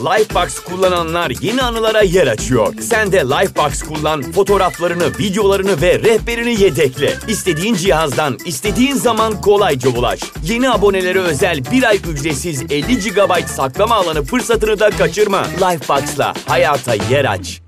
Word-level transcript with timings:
Lifebox 0.00 0.58
kullananlar 0.58 1.32
yeni 1.40 1.62
anılara 1.62 2.02
yer 2.02 2.26
açıyor. 2.26 2.74
Sen 2.80 3.12
de 3.12 3.18
Lifebox 3.18 3.82
kullan, 3.82 4.22
fotoğraflarını, 4.22 5.18
videolarını 5.18 5.82
ve 5.82 5.98
rehberini 5.98 6.62
yedekle. 6.62 7.14
İstediğin 7.28 7.74
cihazdan, 7.74 8.38
istediğin 8.46 8.94
zaman 8.94 9.40
kolayca 9.40 9.90
ulaş. 9.90 10.20
Yeni 10.44 10.70
abonelere 10.70 11.18
özel 11.18 11.64
bir 11.72 11.82
ay 11.82 11.96
ücretsiz 11.96 12.62
50 12.62 12.98
GB 12.98 13.46
saklama 13.46 13.94
alanı 13.94 14.22
fırsatını 14.22 14.80
da 14.80 14.90
kaçırma. 14.90 15.42
Lifebox'la 15.44 16.34
hayata 16.46 16.94
yer 16.94 17.24
aç. 17.24 17.60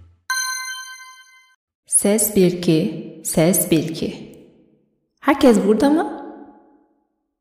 Ses 1.86 2.36
1-2, 2.36 3.24
ses 3.24 3.72
1-2. 3.72 4.12
Herkes 5.20 5.56
burada 5.66 5.90
mı? 5.90 6.22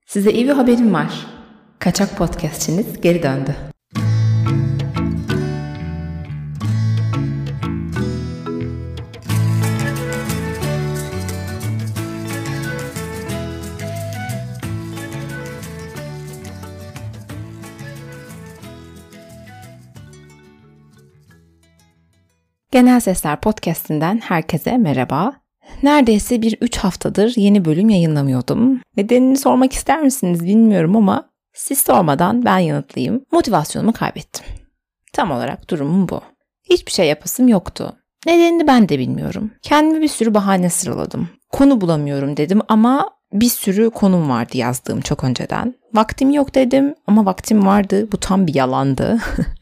Size 0.05 0.31
iyi 0.31 0.47
bir 0.47 0.53
haberim 0.53 0.93
var. 0.93 1.27
Kaçak 1.79 2.17
podcastçiniz 2.17 3.01
geri 3.01 3.23
döndü. 3.23 3.55
Genel 22.71 22.99
Sesler 22.99 23.41
Podcast'inden 23.41 24.17
herkese 24.17 24.77
merhaba. 24.77 25.33
Neredeyse 25.83 26.41
bir 26.41 26.57
3 26.61 26.77
haftadır 26.77 27.33
yeni 27.37 27.65
bölüm 27.65 27.89
yayınlamıyordum. 27.89 28.81
Nedenini 28.97 29.37
sormak 29.37 29.73
ister 29.73 30.01
misiniz 30.01 30.45
bilmiyorum 30.45 30.95
ama 30.95 31.29
siz 31.53 31.79
sormadan 31.79 32.45
ben 32.45 32.57
yanıtlayayım. 32.57 33.25
Motivasyonumu 33.31 33.93
kaybettim. 33.93 34.45
Tam 35.13 35.31
olarak 35.31 35.69
durumum 35.69 36.09
bu. 36.09 36.21
Hiçbir 36.69 36.91
şey 36.91 37.07
yapasım 37.07 37.47
yoktu. 37.47 37.95
Nedenini 38.25 38.67
ben 38.67 38.89
de 38.89 38.99
bilmiyorum. 38.99 39.51
Kendime 39.61 40.01
bir 40.01 40.07
sürü 40.07 40.33
bahane 40.33 40.69
sıraladım. 40.69 41.29
Konu 41.49 41.81
bulamıyorum 41.81 42.37
dedim 42.37 42.61
ama 42.67 43.09
bir 43.33 43.49
sürü 43.49 43.89
konum 43.89 44.29
vardı 44.29 44.57
yazdığım 44.57 45.01
çok 45.01 45.23
önceden. 45.23 45.75
Vaktim 45.93 46.29
yok 46.29 46.55
dedim 46.55 46.95
ama 47.07 47.25
vaktim 47.25 47.65
vardı. 47.65 48.11
Bu 48.11 48.17
tam 48.17 48.47
bir 48.47 48.55
yalandı. 48.55 49.19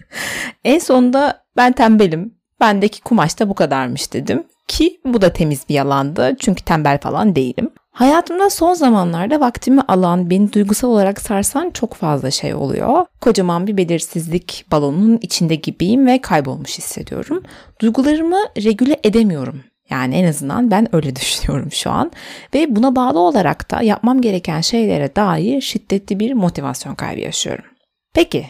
en 0.64 0.80
sonunda 0.80 1.44
ben 1.58 1.72
tembelim. 1.72 2.39
Bendeki 2.60 3.02
kumaş 3.02 3.40
da 3.40 3.50
bu 3.50 3.56
kadarmış 3.56 4.14
dedim. 4.14 4.44
Ki 4.68 5.00
bu 5.06 5.22
da 5.22 5.34
temiz 5.34 5.70
bir 5.70 5.74
yalandı 5.74 6.36
çünkü 6.40 6.64
tembel 6.64 7.00
falan 7.00 7.36
değilim. 7.36 7.70
Hayatımda 7.92 8.50
son 8.50 8.74
zamanlarda 8.74 9.40
vaktimi 9.40 9.82
alan, 9.88 10.30
beni 10.30 10.54
duygusal 10.54 10.90
olarak 10.90 11.22
sarsan 11.22 11.70
çok 11.70 11.94
fazla 11.94 12.32
şey 12.32 12.54
oluyor. 12.54 13.06
Kocaman 13.22 13.68
bir 13.68 13.78
belirsizlik 13.78 14.66
balonunun 14.72 15.20
içinde 15.22 15.56
gibiyim 15.56 16.08
ve 16.08 16.22
kaybolmuş 16.22 16.78
hissediyorum. 16.78 17.44
Duygularımı 17.82 18.40
regüle 18.58 19.00
edemiyorum. 19.04 19.64
Yani 19.90 20.16
en 20.16 20.28
azından 20.28 20.72
ben 20.72 20.96
öyle 20.96 21.16
düşünüyorum 21.16 21.72
şu 21.72 21.92
an. 21.92 22.12
Ve 22.54 22.76
buna 22.76 22.96
bağlı 22.96 23.20
olarak 23.20 23.72
da 23.72 23.82
yapmam 23.82 24.22
gereken 24.22 24.62
şeylere 24.62 25.16
dair 25.16 25.62
şiddetli 25.62 26.20
bir 26.20 26.34
motivasyon 26.34 26.96
kaybı 26.96 27.20
yaşıyorum. 27.20 27.66
Peki 28.14 28.46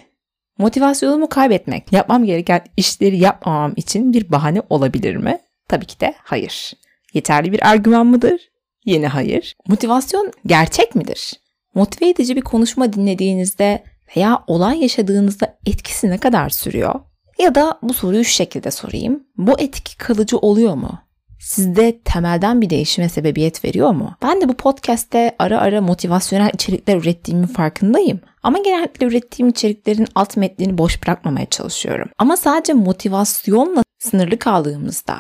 motivasyonumu 0.60 1.30
kaybetmek, 1.30 1.94
yapmam 1.94 2.26
gereken 2.26 2.62
işleri 2.78 3.18
yapmamam 3.18 3.74
için 3.76 4.14
bir 4.14 4.32
bahane 4.32 4.62
olabilir 4.70 5.16
mi? 5.16 5.40
Tabii 5.68 5.86
ki 5.86 6.00
de 6.00 6.14
hayır. 6.18 6.74
Yeterli 7.14 7.52
bir 7.52 7.70
argüman 7.70 8.08
mıdır? 8.08 8.42
Yine 8.86 9.08
hayır. 9.08 9.56
Motivasyon 9.68 10.32
gerçek 10.46 10.96
midir? 10.96 11.34
Motive 11.76 12.10
edici 12.10 12.36
bir 12.36 12.42
konuşma 12.42 12.94
dinlediğinizde 12.94 13.84
veya 14.18 14.44
olay 14.48 14.82
yaşadığınızda 14.82 15.58
etkisi 15.66 16.10
ne 16.10 16.18
kadar 16.18 16.50
sürüyor? 16.50 16.96
Ya 17.40 17.56
da 17.56 17.80
bu 17.82 17.94
soruyu 17.94 18.24
şu 18.24 18.32
şekilde 18.32 18.72
sorayım. 18.72 19.24
Bu 19.38 19.60
etki 19.60 19.98
kalıcı 19.98 20.38
oluyor 20.38 20.74
mu? 20.76 21.00
Sizde 21.40 22.00
temelden 22.06 22.62
bir 22.62 22.70
değişime 22.70 23.10
sebebiyet 23.10 23.66
veriyor 23.66 23.92
mu? 23.92 24.16
Ben 24.22 24.42
de 24.42 24.50
bu 24.50 24.54
podcast'te 24.54 25.36
ara 25.40 25.60
ara 25.60 25.82
motivasyonel 25.82 26.50
içerikler 26.54 26.98
ürettiğimin 26.98 27.48
farkındayım. 27.48 28.20
Ama 28.44 28.60
genellikle 28.60 29.06
ürettiğim 29.06 29.50
içeriklerin 29.50 30.08
alt 30.16 30.38
metnini 30.38 30.78
boş 30.78 31.04
bırakmamaya 31.04 31.46
çalışıyorum. 31.46 32.10
Ama 32.18 32.38
sadece 32.38 32.74
motivasyonla 32.74 33.84
sınırlı 34.00 34.40
kaldığımızda, 34.40 35.16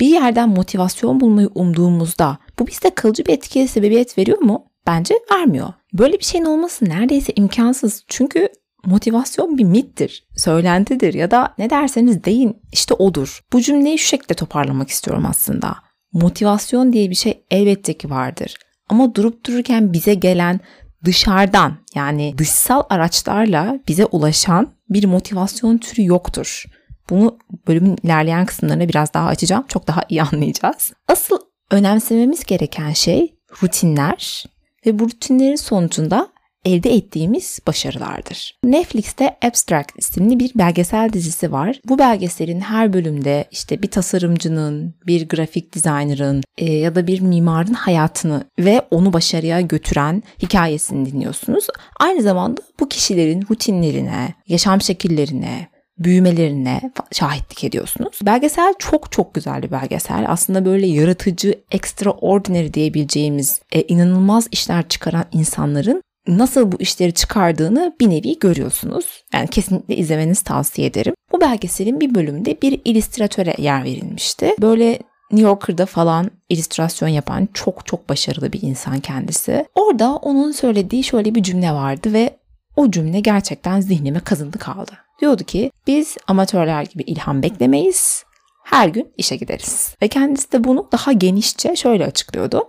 bir 0.00 0.06
yerden 0.06 0.48
motivasyon 0.48 1.20
bulmayı 1.20 1.48
umduğumuzda 1.54 2.38
bu 2.58 2.66
bizde 2.66 2.90
kalıcı 2.90 3.26
bir 3.26 3.32
etkiye 3.32 3.68
sebebiyet 3.68 4.18
veriyor 4.18 4.38
mu? 4.38 4.64
Bence 4.86 5.14
vermiyor. 5.32 5.72
Böyle 5.92 6.18
bir 6.18 6.24
şeyin 6.24 6.44
olması 6.44 6.84
neredeyse 6.84 7.32
imkansız. 7.36 8.04
Çünkü 8.08 8.48
motivasyon 8.86 9.58
bir 9.58 9.64
mittir, 9.64 10.26
söylentidir 10.36 11.14
ya 11.14 11.30
da 11.30 11.54
ne 11.58 11.70
derseniz 11.70 12.24
deyin 12.24 12.56
işte 12.72 12.94
odur. 12.94 13.40
Bu 13.52 13.60
cümleyi 13.60 13.98
şu 13.98 14.08
şekilde 14.08 14.34
toparlamak 14.34 14.90
istiyorum 14.90 15.26
aslında. 15.28 15.76
Motivasyon 16.12 16.92
diye 16.92 17.10
bir 17.10 17.14
şey 17.14 17.44
elbette 17.50 17.94
ki 17.94 18.10
vardır. 18.10 18.54
Ama 18.88 19.14
durup 19.14 19.46
dururken 19.46 19.92
bize 19.92 20.14
gelen 20.14 20.60
dışarıdan 21.04 21.78
yani 21.94 22.34
dışsal 22.38 22.82
araçlarla 22.90 23.78
bize 23.88 24.04
ulaşan 24.04 24.68
bir 24.90 25.04
motivasyon 25.04 25.78
türü 25.78 26.04
yoktur. 26.04 26.64
Bunu 27.10 27.38
bölümün 27.68 27.96
ilerleyen 28.02 28.46
kısımlarına 28.46 28.88
biraz 28.88 29.14
daha 29.14 29.28
açacağım. 29.28 29.64
Çok 29.68 29.86
daha 29.86 30.02
iyi 30.08 30.22
anlayacağız. 30.32 30.92
Asıl 31.08 31.38
önemsememiz 31.70 32.44
gereken 32.44 32.92
şey 32.92 33.34
rutinler 33.62 34.44
ve 34.86 34.98
bu 34.98 35.04
rutinlerin 35.04 35.56
sonucunda 35.56 36.28
elde 36.64 36.94
ettiğimiz 36.94 37.58
başarılardır. 37.66 38.58
Netflix'te 38.64 39.36
Abstract 39.44 39.92
isimli 39.98 40.38
bir 40.38 40.52
belgesel 40.54 41.12
dizisi 41.12 41.52
var. 41.52 41.80
Bu 41.84 41.98
belgeselin 41.98 42.60
her 42.60 42.92
bölümde 42.92 43.44
işte 43.50 43.82
bir 43.82 43.90
tasarımcının, 43.90 44.94
bir 45.06 45.28
grafik 45.28 45.72
dizaynerın 45.72 46.42
e, 46.58 46.72
ya 46.72 46.94
da 46.94 47.06
bir 47.06 47.20
mimarın 47.20 47.74
hayatını 47.74 48.44
ve 48.58 48.82
onu 48.90 49.12
başarıya 49.12 49.60
götüren 49.60 50.22
hikayesini 50.42 51.12
dinliyorsunuz. 51.12 51.66
Aynı 52.00 52.22
zamanda 52.22 52.60
bu 52.80 52.88
kişilerin 52.88 53.46
rutinlerine, 53.50 54.34
yaşam 54.48 54.80
şekillerine, 54.80 55.68
büyümelerine 55.98 56.80
şahitlik 57.12 57.64
ediyorsunuz. 57.64 58.18
Belgesel 58.22 58.74
çok 58.78 59.12
çok 59.12 59.34
güzel 59.34 59.62
bir 59.62 59.70
belgesel. 59.70 60.24
Aslında 60.28 60.64
böyle 60.64 60.86
yaratıcı, 60.86 61.54
extraordinary 61.70 62.72
diyebileceğimiz 62.72 63.60
e, 63.72 63.82
inanılmaz 63.82 64.48
işler 64.52 64.88
çıkaran 64.88 65.24
insanların 65.32 66.02
nasıl 66.28 66.72
bu 66.72 66.76
işleri 66.80 67.12
çıkardığını 67.12 67.96
bir 68.00 68.10
nevi 68.10 68.38
görüyorsunuz. 68.38 69.24
Yani 69.34 69.48
kesinlikle 69.48 69.96
izlemenizi 69.96 70.44
tavsiye 70.44 70.88
ederim. 70.88 71.14
Bu 71.32 71.40
belgeselin 71.40 72.00
bir 72.00 72.14
bölümde 72.14 72.62
bir 72.62 72.80
illüstratöre 72.84 73.54
yer 73.58 73.84
verilmişti. 73.84 74.54
Böyle 74.60 74.98
New 75.30 75.48
Yorker'da 75.48 75.86
falan 75.86 76.30
illüstrasyon 76.48 77.08
yapan 77.08 77.48
çok 77.54 77.86
çok 77.86 78.08
başarılı 78.08 78.52
bir 78.52 78.62
insan 78.62 79.00
kendisi. 79.00 79.66
Orada 79.74 80.16
onun 80.16 80.52
söylediği 80.52 81.04
şöyle 81.04 81.34
bir 81.34 81.42
cümle 81.42 81.72
vardı 81.72 82.12
ve 82.12 82.36
o 82.76 82.90
cümle 82.90 83.20
gerçekten 83.20 83.80
zihnime 83.80 84.20
kazındı 84.20 84.58
kaldı. 84.58 84.92
Diyordu 85.20 85.44
ki 85.44 85.70
biz 85.86 86.16
amatörler 86.26 86.82
gibi 86.82 87.02
ilham 87.02 87.42
beklemeyiz. 87.42 88.24
Her 88.64 88.88
gün 88.88 89.12
işe 89.16 89.36
gideriz. 89.36 89.94
Ve 90.02 90.08
kendisi 90.08 90.52
de 90.52 90.64
bunu 90.64 90.88
daha 90.92 91.12
genişçe 91.12 91.76
şöyle 91.76 92.06
açıklıyordu. 92.06 92.64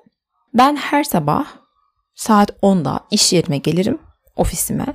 Ben 0.53 0.75
her 0.75 1.03
sabah 1.03 1.45
saat 2.17 2.49
10'da 2.49 2.99
iş 3.11 3.33
yerime 3.33 3.57
gelirim, 3.57 3.99
ofisime 4.35 4.85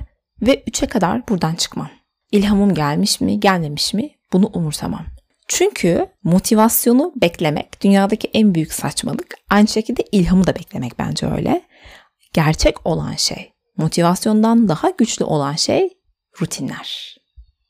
ve 0.41 0.63
3'e 0.63 0.87
kadar 0.87 1.27
buradan 1.27 1.55
çıkmam. 1.55 1.89
İlhamım 2.31 2.73
gelmiş 2.73 3.21
mi, 3.21 3.39
gelmemiş 3.39 3.93
mi 3.93 4.09
bunu 4.33 4.49
umursamam. 4.53 5.05
Çünkü 5.47 6.07
motivasyonu 6.23 7.13
beklemek 7.21 7.83
dünyadaki 7.83 8.29
en 8.33 8.55
büyük 8.55 8.73
saçmalık. 8.73 9.35
Aynı 9.49 9.67
şekilde 9.67 10.03
ilhamı 10.11 10.47
da 10.47 10.55
beklemek 10.55 10.99
bence 10.99 11.27
öyle. 11.27 11.61
Gerçek 12.33 12.85
olan 12.85 13.15
şey, 13.15 13.53
motivasyondan 13.77 14.67
daha 14.67 14.89
güçlü 14.89 15.25
olan 15.25 15.53
şey 15.53 15.89
rutinler. 16.41 17.17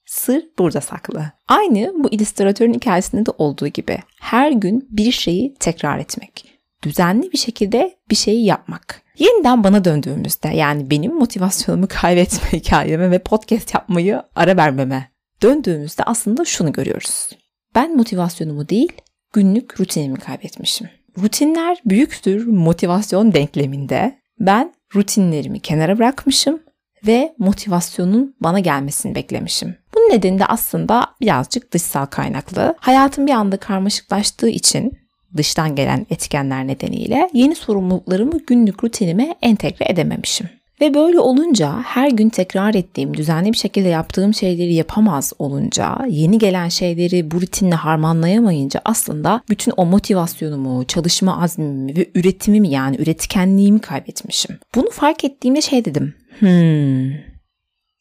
Sır 0.06 0.44
burada 0.60 0.82
saklı. 0.82 1.32
Aynı 1.48 1.94
bu 2.04 2.10
illüstratörün 2.10 2.74
hikayesinde 2.74 3.26
de 3.26 3.32
olduğu 3.38 3.68
gibi 3.68 4.00
her 4.22 4.52
gün 4.52 4.88
bir 4.90 5.12
şeyi 5.12 5.54
tekrar 5.60 6.00
etmek. 6.00 6.53
Düzenli 6.84 7.32
bir 7.32 7.38
şekilde 7.38 7.98
bir 8.10 8.16
şeyi 8.16 8.46
yapmak. 8.46 9.02
Yeniden 9.18 9.64
bana 9.64 9.86
döndüğümüzde 9.86 10.48
yani 10.48 10.90
benim 10.90 11.14
motivasyonumu 11.16 11.88
kaybetme 11.90 12.60
hikayeme 12.60 13.12
ve 13.12 13.20
podcast 13.20 13.74
yapmayı 13.74 14.24
ara 14.36 14.58
vermeme 14.58 15.12
döndüğümüzde 15.42 16.04
aslında 16.04 16.46
şunu 16.46 16.72
görüyoruz. 16.72 17.30
Ben 17.76 17.98
motivasyonumu 17.98 18.70
değil 18.70 18.92
günlük 19.34 19.80
rutinimi 19.80 20.20
kaybetmişim. 20.20 20.90
Rutinler 21.22 21.78
büyüktür 21.86 22.48
motivasyon 22.48 23.34
denkleminde. 23.34 24.20
Ben 24.40 24.74
rutinlerimi 24.96 25.60
kenara 25.60 25.98
bırakmışım 25.98 26.60
ve 27.08 27.36
motivasyonun 27.38 28.36
bana 28.42 28.60
gelmesini 28.60 29.16
beklemişim. 29.16 29.76
Bunun 29.96 30.10
nedeni 30.10 30.40
de 30.40 30.46
aslında 30.46 31.08
birazcık 31.22 31.74
dışsal 31.74 32.06
kaynaklı. 32.06 32.76
Hayatım 32.80 33.28
bir 33.28 33.32
anda 33.32 33.58
karmaşıklaştığı 33.58 34.50
için 34.50 35.03
dıştan 35.38 35.76
gelen 35.76 36.06
etkenler 36.10 36.68
nedeniyle 36.68 37.30
yeni 37.34 37.56
sorumluluklarımı 37.56 38.40
günlük 38.48 38.84
rutinime 38.84 39.36
entegre 39.42 39.86
edememişim. 39.90 40.50
Ve 40.82 40.94
böyle 40.94 41.20
olunca 41.20 41.80
her 41.86 42.12
gün 42.12 42.30
tekrar 42.30 42.74
ettiğim, 42.74 43.18
düzenli 43.18 43.52
bir 43.52 43.58
şekilde 43.58 43.88
yaptığım 43.88 44.34
şeyleri 44.34 44.74
yapamaz 44.74 45.34
olunca, 45.40 45.98
yeni 46.10 46.38
gelen 46.38 46.70
şeyleri 46.70 47.32
bu 47.32 47.42
rutinle 47.42 47.76
harmanlayamayınca 47.76 48.82
aslında 48.86 49.42
bütün 49.50 49.74
o 49.78 49.86
motivasyonumu, 49.86 50.88
çalışma 50.88 51.44
azmimi 51.44 51.98
ve 51.98 52.10
üretimimi 52.16 52.70
yani 52.70 52.96
üretkenliğimi 53.00 53.80
kaybetmişim. 53.80 54.60
Bunu 54.76 54.90
fark 54.90 55.24
ettiğimde 55.24 55.62
şey 55.62 55.86
dedim. 55.86 56.14
Hmm, 56.40 57.12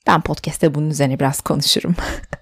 ben 0.07 0.21
podcast'te 0.21 0.75
bunun 0.75 0.91
üzerine 0.91 1.21
biraz 1.21 1.41
konuşurum. 1.41 1.95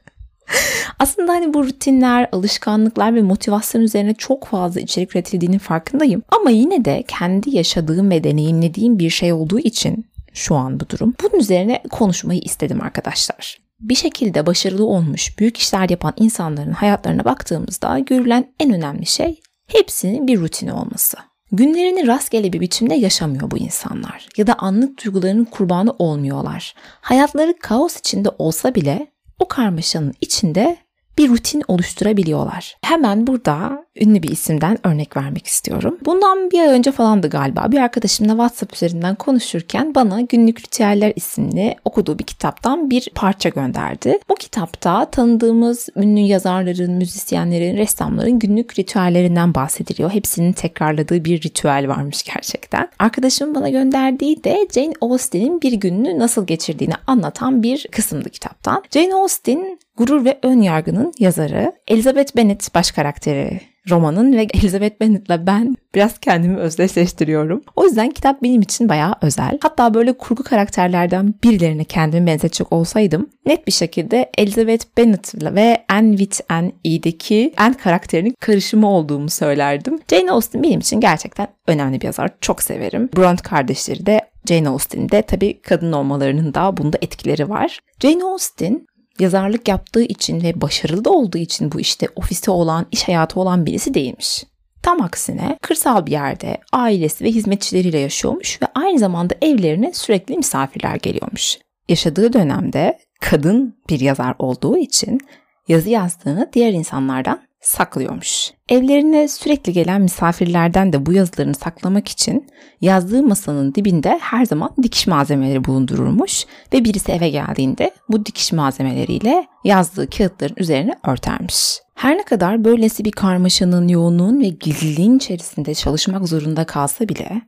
Aslında 0.98 1.32
hani 1.32 1.54
bu 1.54 1.64
rutinler, 1.64 2.28
alışkanlıklar 2.32 3.14
ve 3.14 3.22
motivasyon 3.22 3.82
üzerine 3.82 4.14
çok 4.14 4.46
fazla 4.46 4.80
içerik 4.80 5.16
üretildiğinin 5.16 5.58
farkındayım. 5.58 6.22
Ama 6.40 6.50
yine 6.50 6.84
de 6.84 7.04
kendi 7.08 7.56
yaşadığım 7.56 8.10
ve 8.10 8.24
deneyimlediğim 8.24 8.98
bir 8.98 9.10
şey 9.10 9.32
olduğu 9.32 9.58
için 9.58 10.06
şu 10.32 10.54
an 10.54 10.80
bu 10.80 10.88
durum. 10.88 11.14
Bunun 11.22 11.40
üzerine 11.40 11.82
konuşmayı 11.90 12.40
istedim 12.40 12.82
arkadaşlar. 12.82 13.58
Bir 13.80 13.94
şekilde 13.94 14.46
başarılı 14.46 14.84
olmuş, 14.84 15.38
büyük 15.38 15.56
işler 15.56 15.88
yapan 15.88 16.12
insanların 16.16 16.72
hayatlarına 16.72 17.24
baktığımızda 17.24 17.98
görülen 17.98 18.52
en 18.60 18.74
önemli 18.74 19.06
şey 19.06 19.40
hepsinin 19.66 20.26
bir 20.26 20.40
rutini 20.40 20.72
olması. 20.72 21.16
Günlerini 21.52 22.06
rastgele 22.06 22.52
bir 22.52 22.60
biçimde 22.60 22.94
yaşamıyor 22.94 23.50
bu 23.50 23.58
insanlar 23.58 24.28
ya 24.36 24.46
da 24.46 24.54
anlık 24.54 25.04
duygularının 25.04 25.44
kurbanı 25.44 25.94
olmuyorlar. 25.98 26.74
Hayatları 27.00 27.54
kaos 27.58 27.98
içinde 27.98 28.28
olsa 28.38 28.74
bile 28.74 29.06
o 29.40 29.48
karmaşanın 29.48 30.14
içinde 30.20 30.76
bir 31.20 31.28
rutin 31.28 31.62
oluşturabiliyorlar. 31.68 32.76
Hemen 32.82 33.26
burada 33.26 33.84
ünlü 34.00 34.22
bir 34.22 34.28
isimden 34.28 34.78
örnek 34.84 35.16
vermek 35.16 35.46
istiyorum. 35.46 35.98
Bundan 36.04 36.50
bir 36.50 36.60
ay 36.60 36.68
önce 36.68 36.92
falandı 36.92 37.28
galiba. 37.28 37.72
Bir 37.72 37.78
arkadaşımla 37.78 38.30
WhatsApp 38.30 38.74
üzerinden 38.74 39.14
konuşurken 39.14 39.94
bana 39.94 40.20
Günlük 40.20 40.60
Ritüeller 40.60 41.12
isimli 41.16 41.76
okuduğu 41.84 42.18
bir 42.18 42.24
kitaptan 42.24 42.90
bir 42.90 43.10
parça 43.14 43.48
gönderdi. 43.48 44.18
Bu 44.28 44.34
kitapta 44.34 45.04
tanıdığımız 45.04 45.88
ünlü 45.96 46.20
yazarların, 46.20 46.92
müzisyenlerin, 46.92 47.76
ressamların 47.76 48.38
günlük 48.38 48.78
ritüellerinden 48.78 49.54
bahsediliyor. 49.54 50.10
Hepsinin 50.10 50.52
tekrarladığı 50.52 51.24
bir 51.24 51.42
ritüel 51.42 51.88
varmış 51.88 52.22
gerçekten. 52.22 52.88
Arkadaşımın 52.98 53.54
bana 53.54 53.68
gönderdiği 53.68 54.44
de 54.44 54.68
Jane 54.74 54.92
Austen'in 55.00 55.62
bir 55.62 55.72
gününü 55.72 56.18
nasıl 56.18 56.46
geçirdiğini 56.46 56.94
anlatan 57.06 57.62
bir 57.62 57.86
kısımdı 57.92 58.30
kitaptan. 58.30 58.82
Jane 58.90 59.14
Austen 59.14 59.78
Gurur 60.00 60.24
ve 60.24 60.38
Ön 60.42 60.60
Yargı'nın 60.60 61.12
yazarı 61.18 61.72
Elizabeth 61.88 62.36
Bennet 62.36 62.74
baş 62.74 62.90
karakteri 62.90 63.60
romanın 63.90 64.32
ve 64.32 64.42
Elizabeth 64.54 65.00
Bennet'la 65.00 65.46
ben 65.46 65.76
biraz 65.94 66.18
kendimi 66.18 66.56
özdeşleştiriyorum. 66.56 67.62
O 67.76 67.84
yüzden 67.84 68.10
kitap 68.10 68.42
benim 68.42 68.62
için 68.62 68.88
bayağı 68.88 69.14
özel. 69.22 69.58
Hatta 69.62 69.94
böyle 69.94 70.12
kurgu 70.12 70.42
karakterlerden 70.42 71.34
birilerine 71.44 71.84
kendimi 71.84 72.26
benzetecek 72.26 72.72
olsaydım 72.72 73.30
net 73.46 73.66
bir 73.66 73.72
şekilde 73.72 74.30
Elizabeth 74.38 74.84
Bennet 74.98 75.34
ve 75.34 75.84
Anne 75.88 76.16
with 76.16 76.40
Anne 76.48 76.72
E'deki 76.84 77.52
Anne 77.56 77.76
karakterinin 77.76 78.34
karışımı 78.40 78.90
olduğumu 78.90 79.30
söylerdim. 79.30 79.98
Jane 80.10 80.30
Austen 80.32 80.62
benim 80.62 80.80
için 80.80 81.00
gerçekten 81.00 81.48
önemli 81.66 82.00
bir 82.00 82.06
yazar. 82.06 82.30
Çok 82.40 82.62
severim. 82.62 83.08
Bronte 83.16 83.42
kardeşleri 83.42 84.06
de 84.06 84.20
Jane 84.48 84.68
Austen'de 84.68 85.22
tabii 85.22 85.60
kadın 85.62 85.92
olmalarının 85.92 86.54
da 86.54 86.76
bunda 86.76 86.98
etkileri 87.02 87.48
var. 87.48 87.78
Jane 88.02 88.24
Austen 88.24 88.86
yazarlık 89.20 89.68
yaptığı 89.68 90.02
için 90.02 90.42
ve 90.42 90.60
başarılı 90.60 91.04
da 91.04 91.10
olduğu 91.10 91.38
için 91.38 91.72
bu 91.72 91.80
işte 91.80 92.08
ofisi 92.16 92.50
olan, 92.50 92.86
iş 92.90 93.08
hayatı 93.08 93.40
olan 93.40 93.66
birisi 93.66 93.94
değilmiş. 93.94 94.44
Tam 94.82 95.02
aksine 95.02 95.58
kırsal 95.62 96.06
bir 96.06 96.10
yerde 96.10 96.58
ailesi 96.72 97.24
ve 97.24 97.28
hizmetçileriyle 97.30 97.98
yaşıyormuş 97.98 98.62
ve 98.62 98.66
aynı 98.74 98.98
zamanda 98.98 99.34
evlerine 99.42 99.92
sürekli 99.92 100.36
misafirler 100.36 100.96
geliyormuş. 100.96 101.58
Yaşadığı 101.88 102.32
dönemde 102.32 102.98
kadın 103.20 103.76
bir 103.90 104.00
yazar 104.00 104.34
olduğu 104.38 104.76
için 104.76 105.20
yazı 105.68 105.90
yazdığını 105.90 106.50
diğer 106.52 106.72
insanlardan 106.72 107.40
saklıyormuş. 107.60 108.52
Evlerine 108.68 109.28
sürekli 109.28 109.72
gelen 109.72 110.02
misafirlerden 110.02 110.92
de 110.92 111.06
bu 111.06 111.12
yazılarını 111.12 111.54
saklamak 111.54 112.08
için 112.08 112.46
yazdığı 112.80 113.22
masanın 113.22 113.74
dibinde 113.74 114.18
her 114.22 114.44
zaman 114.44 114.70
dikiş 114.82 115.06
malzemeleri 115.06 115.64
bulundururmuş 115.64 116.46
ve 116.72 116.84
birisi 116.84 117.12
eve 117.12 117.28
geldiğinde 117.28 117.90
bu 118.08 118.26
dikiş 118.26 118.52
malzemeleriyle 118.52 119.46
yazdığı 119.64 120.10
kağıtların 120.10 120.54
üzerine 120.56 120.94
örtermiş. 121.06 121.78
Her 121.94 122.16
ne 122.16 122.22
kadar 122.22 122.64
böylesi 122.64 123.04
bir 123.04 123.12
karmaşanın, 123.12 123.88
yoğunluğun 123.88 124.40
ve 124.40 124.48
gizliliğin 124.48 125.16
içerisinde 125.16 125.74
çalışmak 125.74 126.28
zorunda 126.28 126.64
kalsa 126.64 127.08
bile 127.08 127.42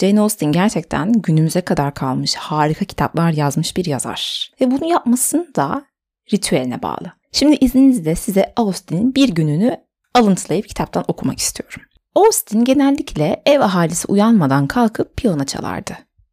Jane 0.00 0.20
Austen 0.20 0.52
gerçekten 0.52 1.12
günümüze 1.12 1.60
kadar 1.60 1.94
kalmış 1.94 2.34
harika 2.34 2.84
kitaplar 2.84 3.32
yazmış 3.32 3.76
bir 3.76 3.84
yazar. 3.84 4.50
Ve 4.60 4.70
bunu 4.70 4.90
yapmasın 4.90 5.52
da 5.56 5.84
ritüeline 6.32 6.82
bağlı. 6.82 7.12
Şimdi 7.34 7.56
izninizle 7.60 8.14
size 8.14 8.52
Austin'in 8.56 9.14
bir 9.14 9.28
gününü 9.28 9.76
alıntılayıp 10.14 10.68
kitaptan 10.68 11.04
okumak 11.08 11.38
istiyorum. 11.38 11.82
Austin 12.14 12.64
genellikle 12.64 13.42
ev 13.46 13.60
ahalisi 13.60 14.06
uyanmadan 14.08 14.66
kalkıp 14.66 15.16
piyano 15.16 15.44
çalardı. 15.44 15.92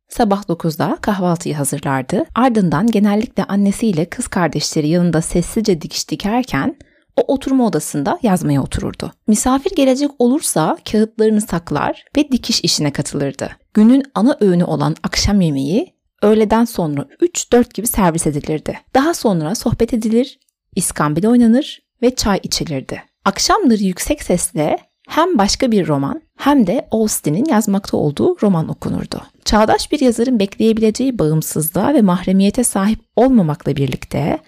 Sabah 0.09 0.43
9'da 0.43 0.97
kahvaltıyı 1.01 1.55
hazırlardı. 1.55 2.25
Ardından 2.35 2.87
genellikle 2.87 3.43
annesiyle 3.43 4.05
kız 4.05 4.27
kardeşleri 4.27 4.87
yanında 4.87 5.21
sessizce 5.21 5.81
dikiş 5.81 6.09
dikerken 6.09 6.75
o 7.17 7.33
oturma 7.33 7.67
odasında 7.67 8.19
yazmaya 8.23 8.63
otururdu. 8.63 9.11
Misafir 9.27 9.75
gelecek 9.75 10.11
olursa 10.19 10.77
kağıtlarını 10.91 11.41
saklar 11.41 12.05
ve 12.17 12.31
dikiş 12.31 12.61
işine 12.61 12.91
katılırdı. 12.91 13.49
Günün 13.73 14.03
ana 14.15 14.37
öğünü 14.41 14.63
olan 14.63 14.95
akşam 15.03 15.41
yemeği 15.41 15.95
öğleden 16.21 16.65
sonra 16.65 17.01
3-4 17.01 17.73
gibi 17.73 17.87
servis 17.87 18.27
edilirdi. 18.27 18.77
Daha 18.93 19.13
sonra 19.13 19.55
sohbet 19.55 19.93
edilir, 19.93 20.39
iskambil 20.75 21.25
oynanır 21.25 21.81
ve 22.01 22.15
çay 22.15 22.39
içilirdi. 22.43 23.03
Akşamları 23.25 23.83
yüksek 23.83 24.23
sesle 24.23 24.77
hem 25.09 25.37
başka 25.37 25.71
bir 25.71 25.87
roman 25.87 26.21
hem 26.37 26.67
de 26.67 26.87
Austen'in 26.91 27.45
yazmakta 27.45 27.97
olduğu 27.97 28.37
roman 28.41 28.69
okunurdu. 28.69 29.21
Çağdaş 29.45 29.91
bir 29.91 29.99
yazarın 29.99 30.39
bekleyebileceği 30.39 31.19
bağımsızlığa 31.19 31.93
ve 31.93 32.01
mahremiyete 32.01 32.63
sahip 32.63 32.99
olmamakla 33.15 33.75
birlikte 33.75 34.39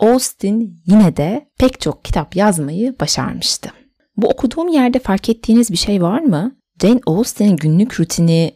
Austen 0.00 0.70
yine 0.86 1.16
de 1.16 1.48
pek 1.58 1.80
çok 1.80 2.04
kitap 2.04 2.36
yazmayı 2.36 2.94
başarmıştı. 3.00 3.70
Bu 4.16 4.28
okuduğum 4.28 4.68
yerde 4.68 4.98
fark 4.98 5.28
ettiğiniz 5.28 5.70
bir 5.70 5.76
şey 5.76 6.02
var 6.02 6.20
mı? 6.20 6.56
Jane 6.82 7.00
Austen'in 7.06 7.56
günlük 7.56 8.00
rutini 8.00 8.54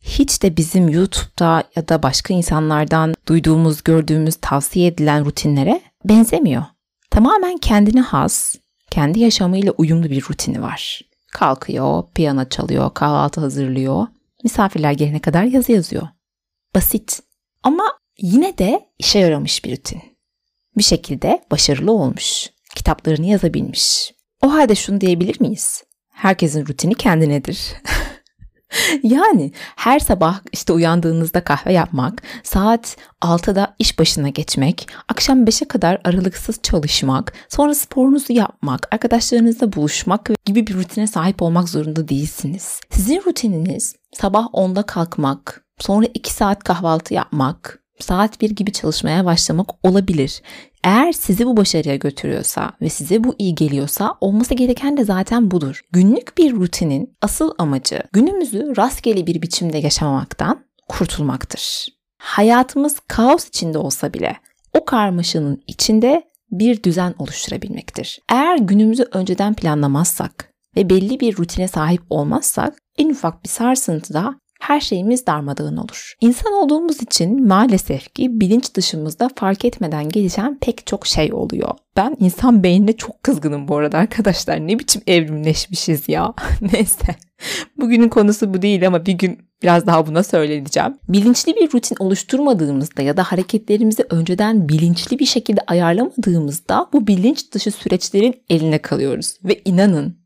hiç 0.00 0.42
de 0.42 0.56
bizim 0.56 0.88
YouTube'da 0.88 1.64
ya 1.76 1.88
da 1.88 2.02
başka 2.02 2.34
insanlardan 2.34 3.14
duyduğumuz, 3.28 3.82
gördüğümüz, 3.82 4.36
tavsiye 4.40 4.86
edilen 4.86 5.24
rutinlere 5.24 5.80
benzemiyor. 6.04 6.64
Tamamen 7.10 7.58
kendine 7.58 8.00
has, 8.00 8.56
kendi 8.90 9.20
yaşamıyla 9.20 9.72
uyumlu 9.72 10.10
bir 10.10 10.24
rutini 10.30 10.62
var. 10.62 11.00
Kalkıyor, 11.32 12.04
piyano 12.14 12.48
çalıyor, 12.48 12.94
kahvaltı 12.94 13.40
hazırlıyor, 13.40 14.06
misafirler 14.44 14.92
gelene 14.92 15.18
kadar 15.18 15.44
yazı 15.44 15.72
yazıyor. 15.72 16.08
Basit 16.74 17.20
ama 17.62 17.98
yine 18.18 18.58
de 18.58 18.88
işe 18.98 19.18
yaramış 19.18 19.64
bir 19.64 19.76
rutin. 19.76 20.02
Bir 20.76 20.82
şekilde 20.82 21.44
başarılı 21.50 21.92
olmuş, 21.92 22.50
kitaplarını 22.76 23.26
yazabilmiş. 23.26 24.12
O 24.42 24.52
halde 24.52 24.74
şunu 24.74 25.00
diyebilir 25.00 25.40
miyiz? 25.40 25.84
Herkesin 26.12 26.66
rutini 26.66 26.94
kendinedir. 26.94 27.58
yani 29.02 29.52
her 29.76 29.98
sabah 29.98 30.40
işte 30.52 30.72
uyandığınızda 30.72 31.44
kahve 31.44 31.72
yapmak, 31.72 32.22
saat 32.42 32.96
6'da 33.22 33.74
iş 33.78 33.98
başına 33.98 34.28
geçmek, 34.28 34.88
akşam 35.08 35.44
5'e 35.44 35.68
kadar 35.68 36.00
aralıksız 36.04 36.62
çalışmak, 36.62 37.32
sonra 37.48 37.74
sporunuzu 37.74 38.32
yapmak, 38.32 38.88
arkadaşlarınızla 38.94 39.72
buluşmak 39.72 40.30
gibi 40.44 40.66
bir 40.66 40.74
rutine 40.74 41.06
sahip 41.06 41.42
olmak 41.42 41.68
zorunda 41.68 42.08
değilsiniz. 42.08 42.80
Sizin 42.90 43.22
rutininiz 43.26 43.96
sabah 44.12 44.44
10'da 44.44 44.82
kalkmak, 44.82 45.64
sonra 45.78 46.06
2 46.14 46.32
saat 46.32 46.64
kahvaltı 46.64 47.14
yapmak, 47.14 47.80
saat 48.00 48.40
1 48.40 48.50
gibi 48.50 48.72
çalışmaya 48.72 49.24
başlamak 49.24 49.70
olabilir. 49.82 50.42
Eğer 50.84 51.12
sizi 51.12 51.46
bu 51.46 51.56
başarıya 51.56 51.96
götürüyorsa 51.96 52.72
ve 52.80 52.88
size 52.88 53.24
bu 53.24 53.34
iyi 53.38 53.54
geliyorsa 53.54 54.14
olması 54.20 54.54
gereken 54.54 54.96
de 54.96 55.04
zaten 55.04 55.50
budur. 55.50 55.80
Günlük 55.92 56.38
bir 56.38 56.52
rutinin 56.52 57.16
asıl 57.22 57.50
amacı 57.58 58.02
günümüzü 58.12 58.76
rastgele 58.76 59.26
bir 59.26 59.42
biçimde 59.42 59.78
yaşamamaktan 59.78 60.64
kurtulmaktır. 60.88 61.88
Hayatımız 62.18 63.00
kaos 63.08 63.48
içinde 63.48 63.78
olsa 63.78 64.14
bile 64.14 64.36
o 64.72 64.84
karmaşanın 64.84 65.62
içinde 65.66 66.22
bir 66.50 66.82
düzen 66.82 67.14
oluşturabilmektir. 67.18 68.20
Eğer 68.32 68.58
günümüzü 68.58 69.08
önceden 69.12 69.54
planlamazsak 69.54 70.50
ve 70.76 70.90
belli 70.90 71.20
bir 71.20 71.36
rutine 71.36 71.68
sahip 71.68 72.02
olmazsak 72.10 72.74
en 72.98 73.10
ufak 73.10 73.44
bir 73.44 73.48
sarsıntıda 73.48 74.34
her 74.68 74.80
şeyimiz 74.80 75.26
darmadağın 75.26 75.76
olur. 75.76 76.14
İnsan 76.20 76.52
olduğumuz 76.52 77.02
için 77.02 77.46
maalesef 77.46 78.14
ki 78.14 78.40
bilinç 78.40 78.74
dışımızda 78.74 79.30
fark 79.36 79.64
etmeden 79.64 80.08
gelişen 80.08 80.58
pek 80.60 80.86
çok 80.86 81.06
şey 81.06 81.32
oluyor. 81.32 81.70
Ben 81.96 82.16
insan 82.20 82.62
beynine 82.62 82.92
çok 82.92 83.22
kızgınım 83.22 83.68
bu 83.68 83.76
arada 83.76 83.98
arkadaşlar. 83.98 84.66
Ne 84.66 84.78
biçim 84.78 85.02
evrimleşmişiz 85.06 86.08
ya. 86.08 86.34
Neyse. 86.72 87.16
Bugünün 87.78 88.08
konusu 88.08 88.54
bu 88.54 88.62
değil 88.62 88.86
ama 88.86 89.06
bir 89.06 89.12
gün 89.12 89.38
biraz 89.62 89.86
daha 89.86 90.06
buna 90.06 90.22
söyleyeceğim. 90.22 90.98
Bilinçli 91.08 91.56
bir 91.56 91.72
rutin 91.72 91.96
oluşturmadığımızda 91.98 93.02
ya 93.02 93.16
da 93.16 93.22
hareketlerimizi 93.22 94.06
önceden 94.10 94.68
bilinçli 94.68 95.18
bir 95.18 95.26
şekilde 95.26 95.60
ayarlamadığımızda 95.66 96.86
bu 96.92 97.06
bilinç 97.06 97.52
dışı 97.52 97.70
süreçlerin 97.70 98.42
eline 98.50 98.78
kalıyoruz. 98.78 99.36
Ve 99.44 99.62
inanın 99.64 100.16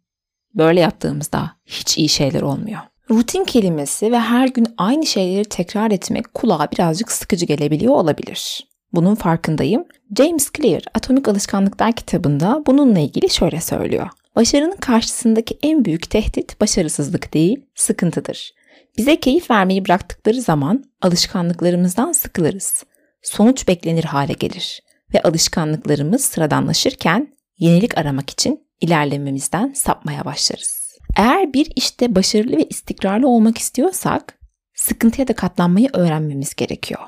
böyle 0.55 0.81
yaptığımızda 0.81 1.51
hiç 1.67 1.99
iyi 1.99 2.09
şeyler 2.09 2.43
olmuyor. 2.43 2.81
Rutin 3.11 3.45
kelimesi 3.45 4.13
ve 4.13 4.19
her 4.19 4.49
gün 4.49 4.67
aynı 4.79 5.07
şeyleri 5.07 5.45
tekrar 5.45 5.91
etmek 5.91 6.35
kulağa 6.35 6.69
birazcık 6.73 7.13
sıkıcı 7.13 7.47
gelebiliyor 7.47 7.95
olabilir. 7.95 8.69
Bunun 8.93 9.15
farkındayım. 9.15 9.85
James 10.17 10.51
Clear 10.53 10.83
Atomik 10.95 11.29
Alışkanlıklar 11.29 11.93
kitabında 11.93 12.63
bununla 12.67 12.99
ilgili 12.99 13.31
şöyle 13.31 13.61
söylüyor. 13.61 14.09
Başarının 14.37 14.77
karşısındaki 14.77 15.59
en 15.63 15.85
büyük 15.85 16.11
tehdit 16.11 16.61
başarısızlık 16.61 17.35
değil, 17.35 17.61
sıkıntıdır. 17.75 18.53
Bize 18.99 19.21
keyif 19.21 19.51
vermeyi 19.51 19.85
bıraktıkları 19.85 20.41
zaman 20.41 20.85
alışkanlıklarımızdan 21.03 22.13
sıkılırız. 22.13 22.85
Sonuç 23.23 23.69
beklenir 23.69 24.05
hale 24.05 24.33
gelir 24.33 24.83
ve 25.15 25.23
alışkanlıklarımız 25.23 26.25
sıradanlaşırken 26.25 27.29
yenilik 27.59 27.99
aramak 27.99 28.31
için 28.31 28.69
ilerlememizden 28.81 29.73
sapmaya 29.73 30.25
başlarız. 30.25 30.78
Eğer 31.19 31.53
bir 31.53 31.73
işte 31.77 32.15
başarılı 32.15 32.57
ve 32.57 32.65
istikrarlı 32.71 33.29
olmak 33.29 33.59
istiyorsak 33.59 34.39
sıkıntıya 34.75 35.29
da 35.29 35.35
katlanmayı 35.35 35.89
öğrenmemiz 35.93 36.55
gerekiyor. 36.55 37.01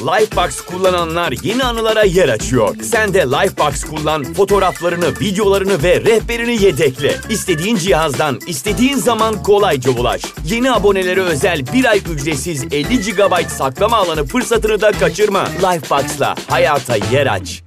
Lifebox 0.00 0.60
kullananlar 0.60 1.34
yeni 1.42 1.64
anılara 1.64 2.02
yer 2.02 2.28
açıyor. 2.28 2.76
Sen 2.82 3.14
de 3.14 3.18
Lifebox 3.18 3.84
kullan, 3.84 4.24
fotoğraflarını, 4.24 5.20
videolarını 5.20 5.82
ve 5.82 6.00
rehberini 6.00 6.62
yedekle. 6.62 7.16
İstediğin 7.30 7.76
cihazdan, 7.76 8.38
istediğin 8.46 8.96
zaman 8.96 9.42
kolayca 9.42 9.90
ulaş. 9.90 10.22
Yeni 10.46 10.72
abonelere 10.72 11.20
özel 11.20 11.66
bir 11.74 11.84
ay 11.84 11.98
ücretsiz 11.98 12.64
50 12.64 13.00
GB 13.00 13.48
saklama 13.48 13.96
alanı 13.96 14.24
fırsatını 14.24 14.80
da 14.80 14.92
kaçırma. 14.92 15.44
Lifebox'la 15.48 16.34
hayata 16.48 16.96
yer 16.96 17.26
aç. 17.26 17.62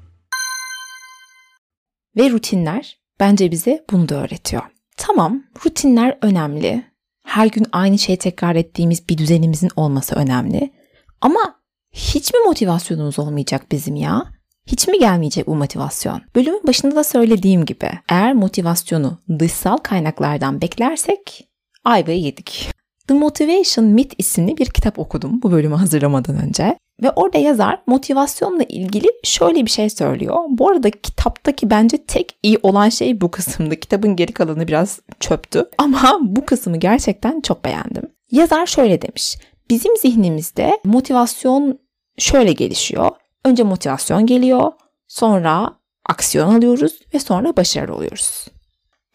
Ve 2.17 2.29
rutinler 2.29 3.04
bence 3.19 3.51
bize 3.51 3.85
bunu 3.91 4.09
da 4.09 4.15
öğretiyor. 4.15 4.63
Tamam, 4.97 5.43
rutinler 5.65 6.17
önemli. 6.21 6.85
Her 7.25 7.47
gün 7.47 7.65
aynı 7.71 7.99
şeyi 7.99 8.17
tekrar 8.17 8.55
ettiğimiz 8.55 9.09
bir 9.09 9.17
düzenimizin 9.17 9.71
olması 9.75 10.15
önemli. 10.15 10.73
Ama 11.21 11.55
hiç 11.91 12.33
mi 12.33 12.39
motivasyonumuz 12.45 13.19
olmayacak 13.19 13.71
bizim 13.71 13.95
ya? 13.95 14.25
Hiç 14.67 14.87
mi 14.87 14.99
gelmeyecek 14.99 15.47
bu 15.47 15.55
motivasyon? 15.55 16.21
Bölümün 16.35 16.67
başında 16.67 16.95
da 16.95 17.03
söylediğim 17.03 17.65
gibi 17.65 17.89
eğer 18.09 18.33
motivasyonu 18.33 19.17
dışsal 19.39 19.77
kaynaklardan 19.77 20.61
beklersek 20.61 21.47
ayvayı 21.83 22.19
yedik. 22.19 22.71
The 23.07 23.13
Motivation 23.13 23.85
Myth 23.85 24.15
isimli 24.17 24.57
bir 24.57 24.65
kitap 24.65 24.99
okudum 24.99 25.41
bu 25.41 25.51
bölümü 25.51 25.75
hazırlamadan 25.75 26.35
önce. 26.37 26.77
Ve 27.03 27.11
orada 27.11 27.37
yazar 27.37 27.81
motivasyonla 27.87 28.63
ilgili 28.63 29.07
şöyle 29.23 29.65
bir 29.65 29.71
şey 29.71 29.89
söylüyor. 29.89 30.43
Bu 30.49 30.69
arada 30.69 30.91
kitaptaki 30.91 31.69
bence 31.69 31.97
tek 31.97 32.37
iyi 32.43 32.59
olan 32.63 32.89
şey 32.89 33.21
bu 33.21 33.31
kısımdı. 33.31 33.75
Kitabın 33.79 34.15
geri 34.15 34.33
kalanı 34.33 34.67
biraz 34.67 34.99
çöptü. 35.19 35.69
Ama 35.77 36.19
bu 36.21 36.45
kısmı 36.45 36.77
gerçekten 36.77 37.41
çok 37.41 37.65
beğendim. 37.65 38.11
Yazar 38.31 38.65
şöyle 38.65 39.01
demiş. 39.01 39.37
Bizim 39.69 39.97
zihnimizde 39.97 40.79
motivasyon 40.83 41.79
şöyle 42.17 42.53
gelişiyor. 42.53 43.11
Önce 43.45 43.63
motivasyon 43.63 44.25
geliyor, 44.25 44.71
sonra 45.07 45.79
aksiyon 46.05 46.55
alıyoruz 46.55 46.99
ve 47.13 47.19
sonra 47.19 47.57
başarılı 47.57 47.95
oluyoruz. 47.95 48.45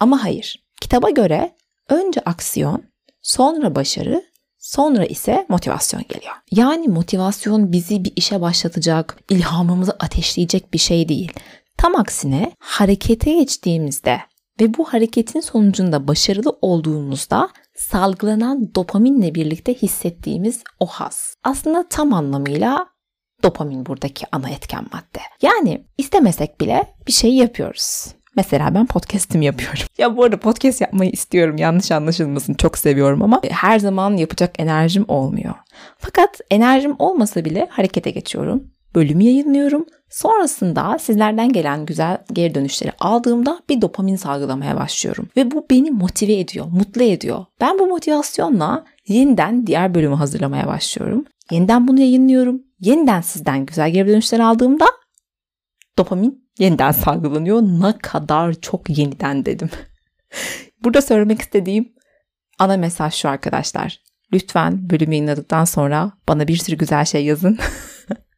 Ama 0.00 0.24
hayır. 0.24 0.62
Kitaba 0.80 1.10
göre 1.10 1.52
önce 1.88 2.20
aksiyon, 2.20 2.82
sonra 3.22 3.74
başarı, 3.74 4.22
sonra 4.60 5.04
ise 5.04 5.46
motivasyon 5.48 6.02
geliyor. 6.08 6.34
Yani 6.50 6.88
motivasyon 6.88 7.72
bizi 7.72 8.04
bir 8.04 8.12
işe 8.16 8.40
başlatacak, 8.40 9.16
ilhamımızı 9.28 9.92
ateşleyecek 9.92 10.74
bir 10.74 10.78
şey 10.78 11.08
değil. 11.08 11.32
Tam 11.78 11.96
aksine 11.96 12.52
harekete 12.58 13.32
geçtiğimizde 13.34 14.20
ve 14.60 14.74
bu 14.74 14.84
hareketin 14.84 15.40
sonucunda 15.40 16.08
başarılı 16.08 16.58
olduğumuzda 16.62 17.48
salgılanan 17.74 18.74
dopaminle 18.74 19.34
birlikte 19.34 19.74
hissettiğimiz 19.74 20.62
o 20.80 20.86
haz. 20.86 21.34
Aslında 21.44 21.88
tam 21.88 22.14
anlamıyla 22.14 22.86
dopamin 23.42 23.86
buradaki 23.86 24.26
ana 24.32 24.50
etken 24.50 24.86
madde. 24.92 25.20
Yani 25.42 25.86
istemesek 25.98 26.60
bile 26.60 26.94
bir 27.06 27.12
şey 27.12 27.34
yapıyoruz. 27.34 28.14
Mesela 28.36 28.74
ben 28.74 28.86
podcast'imi 28.86 29.44
yapıyorum. 29.44 29.82
Ya 29.98 30.16
bu 30.16 30.24
arada 30.24 30.36
podcast 30.40 30.80
yapmayı 30.80 31.10
istiyorum. 31.10 31.56
Yanlış 31.56 31.92
anlaşılmasın. 31.92 32.54
Çok 32.54 32.78
seviyorum 32.78 33.22
ama 33.22 33.40
her 33.50 33.78
zaman 33.78 34.16
yapacak 34.16 34.60
enerjim 34.60 35.04
olmuyor. 35.08 35.54
Fakat 35.98 36.40
enerjim 36.50 36.96
olmasa 36.98 37.44
bile 37.44 37.66
harekete 37.70 38.10
geçiyorum. 38.10 38.64
Bölümü 38.94 39.24
yayınlıyorum. 39.24 39.86
Sonrasında 40.10 40.98
sizlerden 40.98 41.52
gelen 41.52 41.86
güzel 41.86 42.18
geri 42.32 42.54
dönüşleri 42.54 42.92
aldığımda 43.00 43.60
bir 43.68 43.82
dopamin 43.82 44.16
salgılamaya 44.16 44.76
başlıyorum. 44.76 45.28
Ve 45.36 45.50
bu 45.50 45.66
beni 45.70 45.90
motive 45.90 46.38
ediyor, 46.38 46.66
mutlu 46.66 47.02
ediyor. 47.02 47.44
Ben 47.60 47.78
bu 47.78 47.86
motivasyonla 47.86 48.84
yeniden 49.08 49.66
diğer 49.66 49.94
bölümü 49.94 50.14
hazırlamaya 50.14 50.66
başlıyorum. 50.66 51.24
Yeniden 51.50 51.88
bunu 51.88 52.00
yayınlıyorum. 52.00 52.62
Yeniden 52.80 53.20
sizden 53.20 53.66
güzel 53.66 53.90
geri 53.90 54.08
dönüşler 54.08 54.40
aldığımda 54.40 54.86
dopamin 55.98 56.49
yeniden 56.60 56.92
salgılanıyor. 56.92 57.62
Ne 57.62 57.98
kadar 57.98 58.54
çok 58.54 58.98
yeniden 58.98 59.46
dedim. 59.46 59.70
Burada 60.84 61.02
söylemek 61.02 61.40
istediğim 61.40 61.92
ana 62.58 62.76
mesaj 62.76 63.14
şu 63.14 63.28
arkadaşlar. 63.28 64.00
Lütfen 64.32 64.90
bölümü 64.90 65.14
yayınladıktan 65.14 65.64
sonra 65.64 66.12
bana 66.28 66.48
bir 66.48 66.56
sürü 66.56 66.76
güzel 66.76 67.04
şey 67.04 67.24
yazın. 67.24 67.58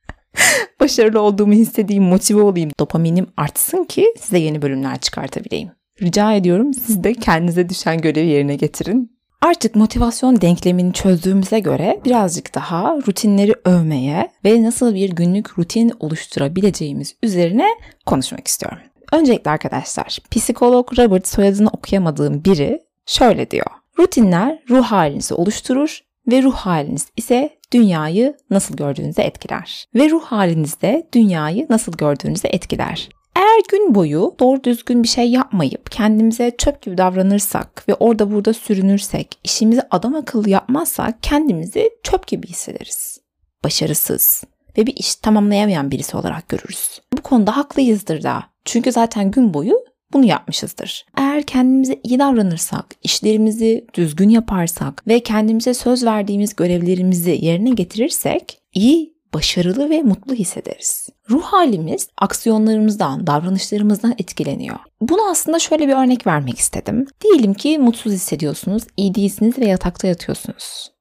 Başarılı 0.81 1.21
olduğumu 1.21 1.52
hissedeyim, 1.52 2.05
motive 2.05 2.41
olayım, 2.41 2.71
dopaminim 2.81 3.26
artsın 3.37 3.85
ki 3.85 4.14
size 4.19 4.38
yeni 4.38 4.62
bölümler 4.62 4.99
çıkartabileyim. 5.00 5.71
Rica 6.02 6.33
ediyorum 6.33 6.75
siz 6.75 7.05
de 7.05 7.14
kendinize 7.14 7.69
düşen 7.69 8.00
görevi 8.00 8.26
yerine 8.26 8.57
getirin. 8.57 9.22
Artık 9.42 9.75
motivasyon 9.75 10.40
denklemini 10.40 10.92
çözdüğümüze 10.92 11.61
göre 11.61 12.00
birazcık 12.04 12.54
daha 12.54 12.96
rutinleri 13.08 13.54
övmeye 13.64 14.30
ve 14.44 14.62
nasıl 14.62 14.94
bir 14.94 15.11
günlük 15.11 15.58
rutin 15.58 15.92
oluşturabileceğimiz 16.00 17.14
üzerine 17.22 17.66
konuşmak 18.06 18.49
istiyorum. 18.49 18.78
Öncelikle 19.12 19.50
arkadaşlar, 19.50 20.18
psikolog 20.30 20.99
Robert 20.99 21.28
soyadını 21.28 21.68
okuyamadığım 21.68 22.44
biri 22.44 22.80
şöyle 23.06 23.50
diyor. 23.50 23.66
Rutinler 23.99 24.58
ruh 24.70 24.84
halinizi 24.84 25.34
oluşturur 25.34 26.00
ve 26.30 26.42
ruh 26.42 26.54
haliniz 26.54 27.06
ise 27.16 27.50
dünyayı 27.72 28.37
nasıl 28.50 28.76
gördüğünüzü 28.76 29.20
etkiler. 29.20 29.87
Ve 29.94 30.11
ruh 30.11 30.25
halinizde 30.25 31.08
dünyayı 31.14 31.66
nasıl 31.70 31.92
gördüğünüzü 31.92 32.49
etkiler. 32.49 33.08
Eğer 33.37 33.62
gün 33.71 33.95
boyu 33.95 34.35
doğru 34.41 34.65
düzgün 34.65 35.03
bir 35.03 35.09
şey 35.09 35.31
yapmayıp 35.31 35.91
kendimize 35.91 36.53
çöp 36.59 36.83
gibi 36.83 36.99
davranırsak 36.99 37.89
ve 37.89 37.95
orada 37.95 38.31
burada 38.31 38.53
sürünürsek, 38.53 39.39
işimizi 39.45 39.83
adam 39.91 40.15
akıllı 40.15 40.51
yapmazsak 40.51 41.23
kendimizi 41.23 41.91
çöp 42.03 42.27
gibi 42.27 42.47
hissederiz. 42.47 43.21
Başarısız 43.65 44.45
ve 44.79 44.87
bir 44.87 44.97
iş 44.97 45.15
tamamlayamayan 45.15 45.91
birisi 45.91 46.17
olarak 46.17 46.49
görürüz. 46.49 47.01
Bu 47.12 47.23
konuda 47.23 47.57
haklıyızdır 47.57 48.23
da. 48.23 48.45
Çünkü 48.65 48.93
zaten 48.93 49.31
gün 49.31 49.55
boyu 49.55 49.75
bunu 50.12 50.25
yapmışızdır. 50.27 51.07
Eğer 51.19 51.43
kendimize 51.43 52.01
iyi 52.03 52.19
davranırsak, 52.19 52.87
işlerimizi 53.03 53.87
düzgün 53.95 54.29
yaparsak 54.29 55.09
ve 55.09 55.21
kendimize 55.21 55.75
söz 55.75 56.05
verdiğimiz 56.05 56.57
görevlerimizi 56.57 57.39
yerine 57.41 57.71
getirirsek 57.71 58.61
iyi 58.75 59.15
başarılı 59.35 59.91
ve 59.91 60.03
mutlu 60.03 60.35
hissederiz. 60.35 61.09
Ruh 61.31 61.43
halimiz 61.43 62.09
aksiyonlarımızdan, 62.19 63.26
davranışlarımızdan 63.26 64.14
etkileniyor. 64.19 64.79
Bunu 65.00 65.31
aslında 65.31 65.59
şöyle 65.59 65.88
bir 65.88 65.93
örnek 65.93 66.26
vermek 66.26 66.59
istedim. 66.59 67.07
Diyelim 67.21 67.55
ki 67.55 67.79
mutsuz 67.79 68.12
hissediyorsunuz, 68.12 68.83
iyi 68.97 69.14
değilsiniz 69.14 69.59
ve 69.59 69.67
yatakta 69.67 70.09
yatıyorsunuz. 70.09 70.93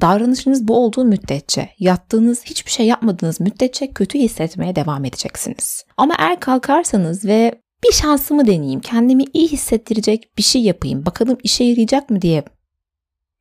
Davranışınız 0.00 0.68
bu 0.68 0.84
olduğu 0.84 1.04
müddetçe, 1.04 1.70
yattığınız, 1.78 2.44
hiçbir 2.44 2.70
şey 2.70 2.86
yapmadığınız 2.86 3.40
müddetçe 3.40 3.90
kötü 3.90 4.18
hissetmeye 4.18 4.76
devam 4.76 5.04
edeceksiniz. 5.04 5.84
Ama 5.96 6.14
eğer 6.18 6.40
kalkarsanız 6.40 7.24
ve 7.24 7.60
bir 7.84 7.92
şansımı 7.92 8.46
deneyeyim, 8.46 8.80
kendimi 8.80 9.24
iyi 9.32 9.48
hissettirecek 9.48 10.38
bir 10.38 10.42
şey 10.42 10.62
yapayım, 10.62 11.06
bakalım 11.06 11.38
işe 11.42 11.64
yarayacak 11.64 12.10
mı 12.10 12.22
diye 12.22 12.44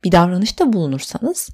bir 0.03 0.11
davranışta 0.11 0.73
bulunursanız 0.73 1.49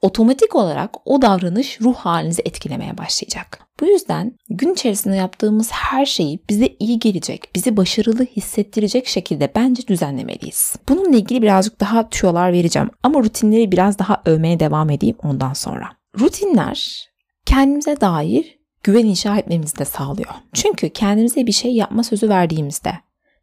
otomatik 0.00 0.54
olarak 0.54 0.90
o 1.04 1.22
davranış 1.22 1.80
ruh 1.80 1.94
halinizi 1.94 2.42
etkilemeye 2.44 2.98
başlayacak. 2.98 3.60
Bu 3.80 3.86
yüzden 3.86 4.32
gün 4.50 4.72
içerisinde 4.72 5.16
yaptığımız 5.16 5.70
her 5.72 6.06
şeyi 6.06 6.40
bize 6.50 6.76
iyi 6.78 6.98
gelecek, 6.98 7.54
bizi 7.54 7.76
başarılı 7.76 8.24
hissettirecek 8.24 9.06
şekilde 9.06 9.52
bence 9.54 9.86
düzenlemeliyiz. 9.86 10.76
Bununla 10.88 11.16
ilgili 11.16 11.42
birazcık 11.42 11.80
daha 11.80 12.08
tüyolar 12.08 12.52
vereceğim 12.52 12.90
ama 13.02 13.22
rutinleri 13.22 13.72
biraz 13.72 13.98
daha 13.98 14.22
övmeye 14.24 14.60
devam 14.60 14.90
edeyim 14.90 15.16
ondan 15.22 15.52
sonra. 15.52 15.90
Rutinler 16.20 17.08
kendimize 17.46 18.00
dair 18.00 18.58
güven 18.82 19.04
inşa 19.06 19.36
etmemizi 19.36 19.78
de 19.78 19.84
sağlıyor. 19.84 20.34
Çünkü 20.52 20.90
kendimize 20.90 21.46
bir 21.46 21.52
şey 21.52 21.74
yapma 21.74 22.02
sözü 22.02 22.28
verdiğimizde 22.28 22.92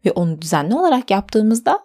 ve 0.06 0.12
onu 0.12 0.42
düzenli 0.42 0.76
olarak 0.76 1.12
yaptığımızda 1.12 1.80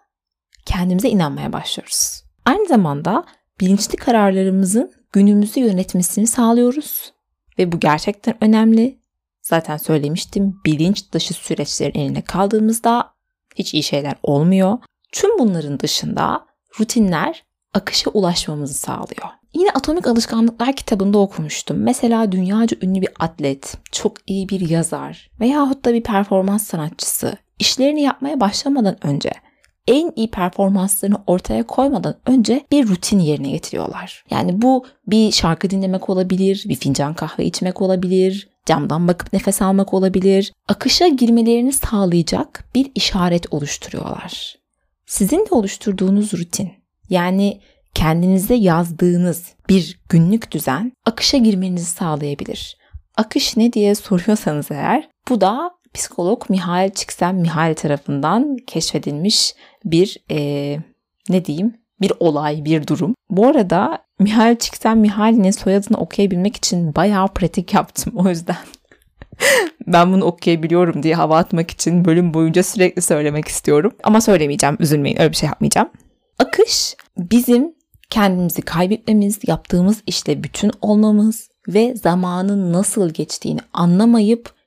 kendimize 0.66 1.08
inanmaya 1.08 1.52
başlıyoruz. 1.52 2.22
Aynı 2.44 2.68
zamanda 2.68 3.24
bilinçli 3.60 3.96
kararlarımızın 3.96 4.92
günümüzü 5.12 5.60
yönetmesini 5.60 6.26
sağlıyoruz. 6.26 7.12
Ve 7.58 7.72
bu 7.72 7.80
gerçekten 7.80 8.44
önemli. 8.44 8.98
Zaten 9.42 9.76
söylemiştim 9.76 10.60
bilinç 10.66 11.12
dışı 11.12 11.34
süreçlerin 11.34 12.00
eline 12.00 12.22
kaldığımızda 12.22 13.14
hiç 13.54 13.74
iyi 13.74 13.82
şeyler 13.82 14.14
olmuyor. 14.22 14.78
Tüm 15.12 15.38
bunların 15.38 15.80
dışında 15.80 16.46
rutinler 16.80 17.44
akışa 17.74 18.10
ulaşmamızı 18.10 18.74
sağlıyor. 18.74 19.28
Yine 19.54 19.70
Atomik 19.70 20.06
Alışkanlıklar 20.06 20.72
kitabında 20.72 21.18
okumuştum. 21.18 21.76
Mesela 21.82 22.32
dünyaca 22.32 22.76
ünlü 22.82 23.00
bir 23.00 23.08
atlet, 23.18 23.76
çok 23.92 24.16
iyi 24.26 24.48
bir 24.48 24.70
yazar 24.70 25.30
veyahut 25.40 25.84
da 25.84 25.94
bir 25.94 26.02
performans 26.02 26.66
sanatçısı 26.66 27.36
işlerini 27.58 28.02
yapmaya 28.02 28.40
başlamadan 28.40 29.06
önce 29.06 29.32
en 29.86 30.12
iyi 30.16 30.30
performanslarını 30.30 31.16
ortaya 31.26 31.62
koymadan 31.62 32.14
önce 32.26 32.66
bir 32.70 32.88
rutin 32.88 33.18
yerine 33.18 33.50
getiriyorlar. 33.50 34.24
Yani 34.30 34.62
bu 34.62 34.86
bir 35.06 35.32
şarkı 35.32 35.70
dinlemek 35.70 36.10
olabilir, 36.10 36.64
bir 36.68 36.74
fincan 36.74 37.14
kahve 37.14 37.44
içmek 37.44 37.82
olabilir, 37.82 38.48
camdan 38.66 39.08
bakıp 39.08 39.32
nefes 39.32 39.62
almak 39.62 39.94
olabilir. 39.94 40.52
Akışa 40.68 41.08
girmelerini 41.08 41.72
sağlayacak 41.72 42.64
bir 42.74 42.90
işaret 42.94 43.52
oluşturuyorlar. 43.52 44.56
Sizin 45.06 45.38
de 45.38 45.54
oluşturduğunuz 45.54 46.34
rutin 46.34 46.72
yani 47.10 47.60
kendinize 47.94 48.54
yazdığınız 48.54 49.52
bir 49.68 50.00
günlük 50.08 50.52
düzen 50.52 50.92
akışa 51.06 51.38
girmenizi 51.38 51.86
sağlayabilir. 51.86 52.76
Akış 53.16 53.56
ne 53.56 53.72
diye 53.72 53.94
soruyorsanız 53.94 54.70
eğer 54.70 55.08
bu 55.28 55.40
da 55.40 55.70
psikolog 55.94 56.50
Mihail 56.50 56.90
Csikszentmihalyi 56.90 57.74
tarafından 57.74 58.56
keşfedilmiş 58.66 59.54
bir 59.84 60.16
e, 60.30 60.38
ne 61.28 61.44
diyeyim 61.44 61.74
bir 62.00 62.12
olay, 62.20 62.64
bir 62.64 62.86
durum. 62.86 63.14
Bu 63.30 63.46
arada 63.46 63.98
Mihail 64.18 64.56
Csikszentmihalyi'nin 64.56 65.50
soyadını 65.50 65.98
okuyabilmek 65.98 66.56
için 66.56 66.94
bayağı 66.94 67.28
pratik 67.28 67.74
yaptım 67.74 68.12
o 68.16 68.28
yüzden. 68.28 68.56
ben 69.86 70.12
bunu 70.12 70.24
okuyabiliyorum 70.24 71.02
diye 71.02 71.14
hava 71.14 71.38
atmak 71.38 71.70
için 71.70 72.04
bölüm 72.04 72.34
boyunca 72.34 72.62
sürekli 72.62 73.02
söylemek 73.02 73.48
istiyorum. 73.48 73.92
Ama 74.02 74.20
söylemeyeceğim, 74.20 74.76
üzülmeyin 74.80 75.20
öyle 75.20 75.30
bir 75.30 75.36
şey 75.36 75.46
yapmayacağım. 75.46 75.88
Akış 76.38 76.96
bizim 77.18 77.74
kendimizi 78.10 78.62
kaybetmemiz, 78.62 79.38
yaptığımız 79.46 80.02
işte 80.06 80.44
bütün 80.44 80.70
olmamız 80.80 81.48
ve 81.68 81.94
zamanın 81.96 82.72
nasıl 82.72 83.10
geçtiğini 83.10 83.60
anlamayıp 83.72 84.61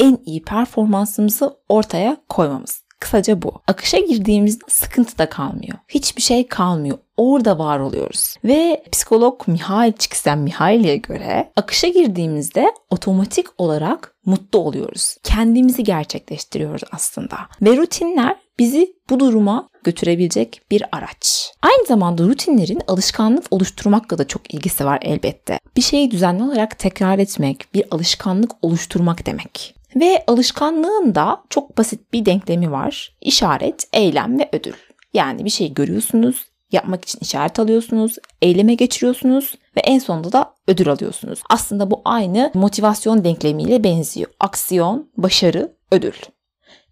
en 0.00 0.18
iyi 0.26 0.42
performansımızı 0.42 1.56
ortaya 1.68 2.16
koymamız. 2.28 2.86
Kısaca 3.00 3.42
bu. 3.42 3.52
Akışa 3.66 3.98
girdiğimizde 3.98 4.64
sıkıntı 4.68 5.18
da 5.18 5.28
kalmıyor. 5.28 5.78
Hiçbir 5.88 6.22
şey 6.22 6.48
kalmıyor. 6.48 6.98
Orada 7.16 7.58
var 7.58 7.78
oluyoruz. 7.78 8.36
Ve 8.44 8.82
psikolog 8.92 9.42
Mihail 9.46 9.92
Csikszentmihalyi'ye 9.92 10.96
göre 10.96 11.52
akışa 11.56 11.88
girdiğimizde 11.88 12.72
otomatik 12.90 13.46
olarak 13.58 14.14
mutlu 14.26 14.58
oluyoruz. 14.58 15.16
Kendimizi 15.22 15.84
gerçekleştiriyoruz 15.84 16.82
aslında. 16.92 17.36
Ve 17.62 17.76
rutinler 17.76 18.36
bizi 18.58 18.94
bu 19.10 19.20
duruma 19.20 19.68
götürebilecek 19.84 20.60
bir 20.70 20.82
araç. 20.92 21.52
Aynı 21.62 21.86
zamanda 21.86 22.24
rutinlerin 22.24 22.82
alışkanlık 22.86 23.44
oluşturmakla 23.50 24.18
da 24.18 24.26
çok 24.26 24.54
ilgisi 24.54 24.84
var 24.84 24.98
elbette. 25.02 25.58
Bir 25.76 25.82
şeyi 25.82 26.10
düzenli 26.10 26.42
olarak 26.42 26.78
tekrar 26.78 27.18
etmek, 27.18 27.74
bir 27.74 27.84
alışkanlık 27.90 28.50
oluşturmak 28.62 29.26
demek. 29.26 29.76
Ve 29.96 30.24
alışkanlığın 30.26 31.14
da 31.14 31.42
çok 31.50 31.78
basit 31.78 32.12
bir 32.12 32.26
denklemi 32.26 32.70
var. 32.70 33.16
İşaret, 33.20 33.88
eylem 33.92 34.38
ve 34.38 34.48
ödül. 34.52 34.72
Yani 35.14 35.44
bir 35.44 35.50
şeyi 35.50 35.74
görüyorsunuz, 35.74 36.46
yapmak 36.72 37.04
için 37.04 37.18
işaret 37.22 37.58
alıyorsunuz, 37.58 38.16
eyleme 38.42 38.74
geçiriyorsunuz 38.74 39.54
ve 39.76 39.80
en 39.80 39.98
sonunda 39.98 40.32
da 40.32 40.54
ödül 40.68 40.88
alıyorsunuz. 40.88 41.42
Aslında 41.50 41.90
bu 41.90 42.02
aynı 42.04 42.50
motivasyon 42.54 43.24
denklemiyle 43.24 43.84
benziyor. 43.84 44.30
Aksiyon, 44.40 45.10
başarı, 45.16 45.72
ödül 45.90 46.14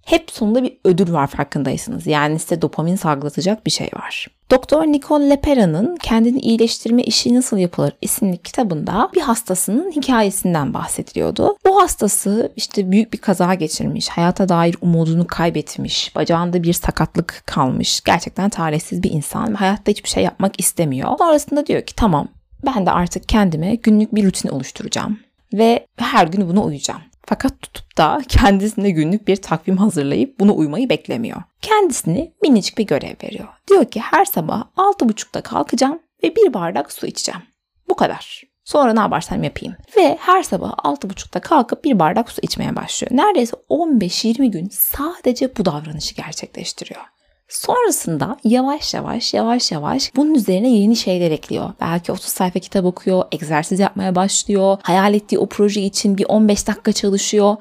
hep 0.04 0.31
sonunda 0.31 0.62
bir 0.62 0.76
ödül 0.85 1.12
var 1.12 1.26
farkındaysanız. 1.26 2.07
Yani 2.07 2.38
size 2.38 2.62
dopamin 2.62 2.96
salgılatacak 2.96 3.66
bir 3.66 3.70
şey 3.70 3.88
var. 3.96 4.26
Doktor 4.50 4.83
Nicole 4.87 5.31
Lepera'nın 5.31 5.96
Kendini 5.96 6.40
İyileştirme 6.40 7.02
İşi 7.02 7.35
Nasıl 7.35 7.57
Yapılır 7.57 7.92
isimli 8.02 8.38
kitabında 8.38 9.11
bir 9.14 9.20
hastasının 9.20 9.90
hikayesinden 9.90 10.74
bahsediliyordu. 10.74 11.57
Bu 11.66 11.83
hastası 11.83 12.52
işte 12.57 12.90
büyük 12.90 13.12
bir 13.12 13.18
kaza 13.18 13.55
geçirmiş, 13.55 14.09
hayata 14.09 14.48
dair 14.48 14.76
umudunu 14.81 15.26
kaybetmiş, 15.26 16.16
bacağında 16.16 16.62
bir 16.62 16.72
sakatlık 16.72 17.42
kalmış. 17.46 18.00
Gerçekten 18.00 18.50
talihsiz 18.50 19.02
bir 19.02 19.11
insan 19.11 19.52
ve 19.52 19.57
hayatta 19.57 19.90
hiçbir 19.90 20.09
şey 20.09 20.22
yapmak 20.22 20.61
istemiyor. 20.61 21.18
Sonrasında 21.18 21.66
diyor 21.66 21.83
ki 21.83 21.94
tamam 21.94 22.29
ben 22.66 22.87
de 22.87 22.90
artık 22.90 23.29
kendime 23.29 23.74
günlük 23.74 24.14
bir 24.14 24.24
rutin 24.24 24.48
oluşturacağım 24.48 25.18
ve 25.52 25.87
her 25.96 26.26
gün 26.26 26.48
buna 26.48 26.64
uyacağım. 26.64 27.00
Fakat 27.26 27.62
tutup 27.62 27.98
da 27.98 28.22
kendisine 28.28 28.90
günlük 28.90 29.28
bir 29.28 29.37
takvim 29.37 29.76
hazırlayıp 29.76 30.40
bunu 30.40 30.56
uymayı 30.56 30.88
beklemiyor. 30.88 31.42
Kendisine 31.62 32.32
minicik 32.42 32.78
bir 32.78 32.87
görev 32.87 33.14
veriyor. 33.24 33.48
Diyor 33.68 33.84
ki 33.84 34.00
her 34.00 34.24
sabah 34.24 34.64
6.30'da 34.76 35.40
kalkacağım 35.40 35.98
ve 36.22 36.37
bir 36.37 36.54
bardak 36.54 36.92
su 36.92 37.06
içeceğim. 37.06 37.42
Bu 37.88 37.96
kadar. 37.96 38.42
Sonra 38.64 38.92
ne 38.92 39.00
yaparsam 39.00 39.44
yapayım. 39.44 39.76
Ve 39.96 40.18
her 40.20 40.42
sabah 40.42 40.72
6.30'da 40.72 41.40
kalkıp 41.40 41.84
bir 41.84 41.98
bardak 41.98 42.30
su 42.30 42.38
içmeye 42.42 42.76
başlıyor. 42.76 43.10
Neredeyse 43.14 43.56
15-20 43.70 44.46
gün 44.46 44.68
sadece 44.72 45.56
bu 45.56 45.64
davranışı 45.64 46.14
gerçekleştiriyor. 46.14 47.00
Sonrasında 47.48 48.37
yavaş 48.44 48.94
yavaş 48.94 49.35
yavaş 49.35 49.72
yavaş 49.72 50.16
bunun 50.16 50.35
üzerine 50.35 50.68
yeni 50.68 50.96
şeyler 50.96 51.30
ekliyor. 51.30 51.70
Belki 51.80 52.12
30 52.12 52.24
sayfa 52.24 52.59
kitap 52.59 52.85
okuyor, 52.85 53.24
egzersiz 53.33 53.80
yapmaya 53.80 54.14
başlıyor, 54.14 54.78
hayal 54.83 55.14
ettiği 55.14 55.38
o 55.38 55.46
proje 55.46 55.80
için 55.80 56.18
bir 56.18 56.26
15 56.28 56.66
dakika 56.66 56.92
çalışıyor 56.92 57.57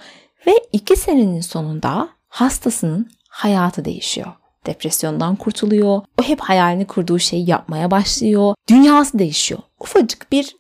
ve 0.48 0.52
2 0.72 0.96
senenin 0.96 1.42
sonunda 1.42 2.10
hastasının 2.28 3.10
hayatı 3.30 3.86
değişiyor. 3.86 4.28
Depresyondan 4.66 5.36
kurtuluyor. 5.36 6.02
O 6.22 6.24
hep 6.24 6.40
hayalini 6.40 6.88
kurduğu 6.88 7.20
şeyi 7.20 7.50
yapmaya 7.50 7.92
başlıyor. 7.92 8.56
Dünyası 8.70 9.20
değişiyor. 9.20 9.62
Ufacık 9.80 10.32
bir 10.32 10.56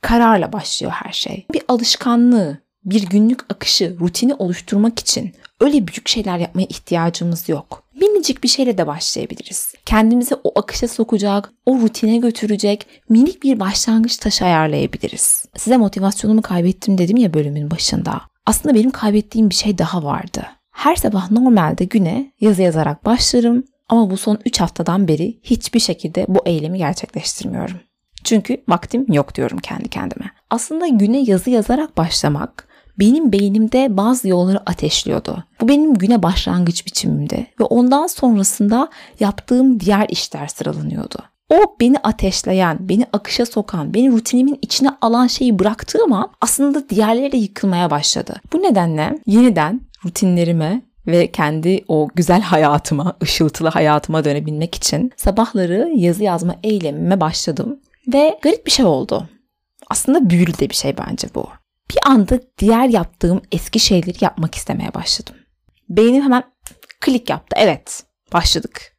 kararla 0.00 0.52
başlıyor 0.52 0.92
her 0.92 1.12
şey. 1.12 1.46
Bir 1.52 1.62
alışkanlığı, 1.68 2.58
bir 2.84 3.06
günlük 3.06 3.52
akışı, 3.52 3.96
rutini 4.00 4.34
oluşturmak 4.34 4.98
için 4.98 5.34
öyle 5.60 5.88
büyük 5.88 6.08
şeyler 6.08 6.38
yapmaya 6.38 6.66
ihtiyacımız 6.66 7.48
yok. 7.48 7.84
Minicik 8.00 8.42
bir 8.42 8.48
şeyle 8.48 8.78
de 8.78 8.86
başlayabiliriz. 8.86 9.74
Kendimizi 9.86 10.34
o 10.44 10.60
akışa 10.60 10.88
sokacak, 10.88 11.52
o 11.66 11.80
rutine 11.80 12.16
götürecek 12.16 12.86
minik 13.08 13.42
bir 13.42 13.60
başlangıç 13.60 14.16
taşı 14.16 14.44
ayarlayabiliriz. 14.44 15.44
Size 15.56 15.76
motivasyonumu 15.76 16.42
kaybettim 16.42 16.98
dedim 16.98 17.16
ya 17.16 17.34
bölümün 17.34 17.70
başında. 17.70 18.20
Aslında 18.46 18.74
benim 18.74 18.90
kaybettiğim 18.90 19.50
bir 19.50 19.54
şey 19.54 19.78
daha 19.78 20.04
vardı. 20.04 20.46
Her 20.70 20.96
sabah 20.96 21.30
normalde 21.30 21.84
güne 21.84 22.32
yazı 22.40 22.62
yazarak 22.62 23.04
başlarım 23.04 23.64
ama 23.88 24.10
bu 24.10 24.16
son 24.16 24.38
3 24.44 24.60
haftadan 24.60 25.08
beri 25.08 25.38
hiçbir 25.42 25.80
şekilde 25.80 26.24
bu 26.28 26.42
eylemi 26.46 26.78
gerçekleştirmiyorum. 26.78 27.80
Çünkü 28.24 28.64
vaktim 28.68 29.06
yok 29.08 29.34
diyorum 29.34 29.58
kendi 29.58 29.88
kendime. 29.88 30.30
Aslında 30.50 30.86
güne 30.86 31.18
yazı 31.18 31.50
yazarak 31.50 31.96
başlamak 31.96 32.68
benim 32.98 33.32
beynimde 33.32 33.96
bazı 33.96 34.28
yolları 34.28 34.60
ateşliyordu. 34.66 35.44
Bu 35.60 35.68
benim 35.68 35.94
güne 35.94 36.22
başlangıç 36.22 36.86
biçimimdi 36.86 37.46
ve 37.60 37.64
ondan 37.64 38.06
sonrasında 38.06 38.88
yaptığım 39.20 39.80
diğer 39.80 40.06
işler 40.08 40.46
sıralanıyordu. 40.46 41.18
O 41.50 41.76
beni 41.80 41.98
ateşleyen, 41.98 42.78
beni 42.80 43.06
akışa 43.12 43.46
sokan, 43.46 43.94
beni 43.94 44.12
rutinimin 44.12 44.58
içine 44.62 44.88
alan 45.00 45.26
şeyi 45.26 45.58
bıraktığım 45.58 46.12
an 46.12 46.30
aslında 46.40 46.88
diğerleri 46.88 47.32
de 47.32 47.36
yıkılmaya 47.36 47.90
başladı. 47.90 48.40
Bu 48.52 48.62
nedenle 48.62 49.18
yeniden 49.26 49.80
rutinlerime 50.04 50.82
ve 51.06 51.32
kendi 51.32 51.84
o 51.88 52.08
güzel 52.14 52.40
hayatıma, 52.40 53.16
ışıltılı 53.22 53.68
hayatıma 53.68 54.24
dönebilmek 54.24 54.74
için 54.74 55.12
sabahları 55.16 55.92
yazı 55.94 56.22
yazma 56.22 56.54
eylemime 56.62 57.20
başladım. 57.20 57.80
Ve 58.12 58.38
garip 58.42 58.66
bir 58.66 58.70
şey 58.70 58.84
oldu. 58.84 59.28
Aslında 59.90 60.30
büyülü 60.30 60.58
de 60.58 60.70
bir 60.70 60.74
şey 60.74 60.96
bence 60.98 61.28
bu. 61.34 61.48
Bir 61.90 61.98
anda 62.06 62.40
diğer 62.58 62.88
yaptığım 62.88 63.42
eski 63.52 63.80
şeyleri 63.80 64.16
yapmak 64.20 64.54
istemeye 64.54 64.94
başladım. 64.94 65.34
Beynim 65.88 66.22
hemen 66.22 66.42
klik 67.00 67.30
yaptı. 67.30 67.56
Evet, 67.58 68.04
başladık. 68.32 68.96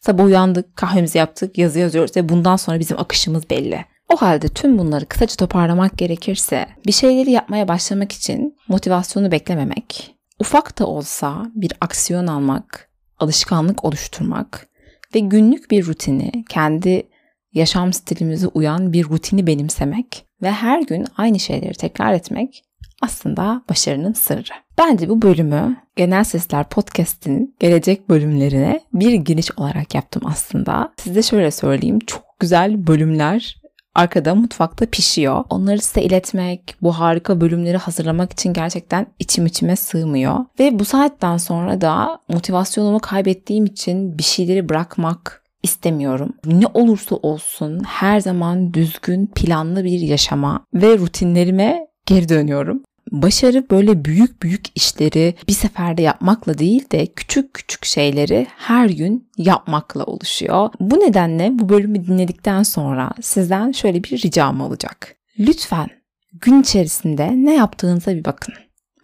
Sabah 0.00 0.24
uyandık, 0.24 0.76
kahvemizi 0.76 1.18
yaptık, 1.18 1.58
yazı 1.58 1.78
yazıyoruz 1.78 2.16
ve 2.16 2.28
bundan 2.28 2.56
sonra 2.56 2.78
bizim 2.78 2.98
akışımız 2.98 3.50
belli. 3.50 3.84
O 4.08 4.16
halde 4.16 4.48
tüm 4.48 4.78
bunları 4.78 5.06
kısaca 5.06 5.36
toparlamak 5.36 5.98
gerekirse 5.98 6.66
bir 6.86 6.92
şeyleri 6.92 7.30
yapmaya 7.30 7.68
başlamak 7.68 8.12
için 8.12 8.56
motivasyonu 8.68 9.30
beklememek, 9.30 10.14
ufak 10.38 10.78
da 10.78 10.86
olsa 10.86 11.46
bir 11.54 11.72
aksiyon 11.80 12.26
almak, 12.26 12.90
alışkanlık 13.18 13.84
oluşturmak 13.84 14.68
ve 15.14 15.18
günlük 15.18 15.70
bir 15.70 15.86
rutini, 15.86 16.44
kendi 16.48 17.08
yaşam 17.52 17.92
stilimize 17.92 18.46
uyan 18.46 18.92
bir 18.92 19.04
rutini 19.04 19.46
benimsemek 19.46 20.26
ve 20.44 20.52
her 20.52 20.82
gün 20.82 21.06
aynı 21.16 21.38
şeyleri 21.38 21.74
tekrar 21.74 22.12
etmek 22.12 22.64
aslında 23.02 23.62
başarının 23.68 24.12
sırrı. 24.12 24.54
Bence 24.78 25.08
bu 25.08 25.22
bölümü 25.22 25.76
Genel 25.96 26.24
Sesler 26.24 26.68
Podcast'in 26.68 27.56
gelecek 27.60 28.08
bölümlerine 28.08 28.80
bir 28.92 29.12
giriş 29.12 29.58
olarak 29.58 29.94
yaptım 29.94 30.22
aslında. 30.26 30.92
Size 30.96 31.22
şöyle 31.22 31.50
söyleyeyim. 31.50 31.98
Çok 32.06 32.22
güzel 32.40 32.86
bölümler 32.86 33.56
arkada 33.94 34.34
mutfakta 34.34 34.86
pişiyor. 34.86 35.44
Onları 35.50 35.80
size 35.80 36.02
iletmek, 36.02 36.76
bu 36.82 36.92
harika 36.92 37.40
bölümleri 37.40 37.76
hazırlamak 37.76 38.32
için 38.32 38.52
gerçekten 38.52 39.06
içim 39.18 39.46
içime 39.46 39.76
sığmıyor. 39.76 40.44
Ve 40.60 40.78
bu 40.78 40.84
saatten 40.84 41.36
sonra 41.36 41.80
da 41.80 42.18
motivasyonumu 42.28 42.98
kaybettiğim 42.98 43.64
için 43.64 44.18
bir 44.18 44.22
şeyleri 44.22 44.68
bırakmak 44.68 45.43
istemiyorum. 45.64 46.32
Ne 46.46 46.66
olursa 46.74 47.16
olsun 47.16 47.82
her 47.86 48.20
zaman 48.20 48.74
düzgün, 48.74 49.26
planlı 49.26 49.84
bir 49.84 50.00
yaşama 50.00 50.66
ve 50.74 50.98
rutinlerime 50.98 51.86
geri 52.06 52.28
dönüyorum. 52.28 52.82
Başarı 53.10 53.70
böyle 53.70 54.04
büyük 54.04 54.42
büyük 54.42 54.64
işleri 54.74 55.34
bir 55.48 55.52
seferde 55.52 56.02
yapmakla 56.02 56.58
değil 56.58 56.90
de 56.90 57.06
küçük 57.06 57.54
küçük 57.54 57.84
şeyleri 57.84 58.46
her 58.56 58.88
gün 58.88 59.30
yapmakla 59.38 60.04
oluşuyor. 60.04 60.70
Bu 60.80 61.00
nedenle 61.00 61.58
bu 61.58 61.68
bölümü 61.68 62.06
dinledikten 62.06 62.62
sonra 62.62 63.10
sizden 63.22 63.72
şöyle 63.72 64.04
bir 64.04 64.22
ricam 64.22 64.60
olacak. 64.60 65.16
Lütfen 65.38 65.88
gün 66.32 66.62
içerisinde 66.62 67.30
ne 67.34 67.54
yaptığınıza 67.54 68.14
bir 68.14 68.24
bakın. 68.24 68.54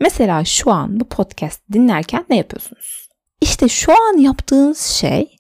Mesela 0.00 0.44
şu 0.44 0.70
an 0.70 1.00
bu 1.00 1.04
podcast 1.04 1.60
dinlerken 1.72 2.24
ne 2.30 2.36
yapıyorsunuz? 2.36 3.08
İşte 3.40 3.68
şu 3.68 3.92
an 3.92 4.18
yaptığınız 4.18 4.80
şey 4.80 5.39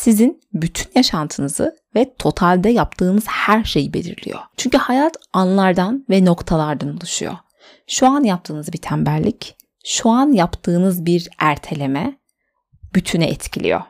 sizin 0.00 0.40
bütün 0.52 0.90
yaşantınızı 0.94 1.76
ve 1.94 2.14
totalde 2.18 2.70
yaptığınız 2.70 3.26
her 3.26 3.64
şeyi 3.64 3.94
belirliyor. 3.94 4.40
Çünkü 4.56 4.78
hayat 4.78 5.16
anlardan 5.32 6.04
ve 6.10 6.24
noktalardan 6.24 6.96
oluşuyor. 6.96 7.36
Şu 7.86 8.06
an 8.06 8.24
yaptığınız 8.24 8.72
bir 8.72 8.78
tembellik, 8.78 9.56
şu 9.84 10.10
an 10.10 10.32
yaptığınız 10.32 11.06
bir 11.06 11.28
erteleme 11.38 12.18
bütüne 12.94 13.26
etkiliyor. 13.26 13.80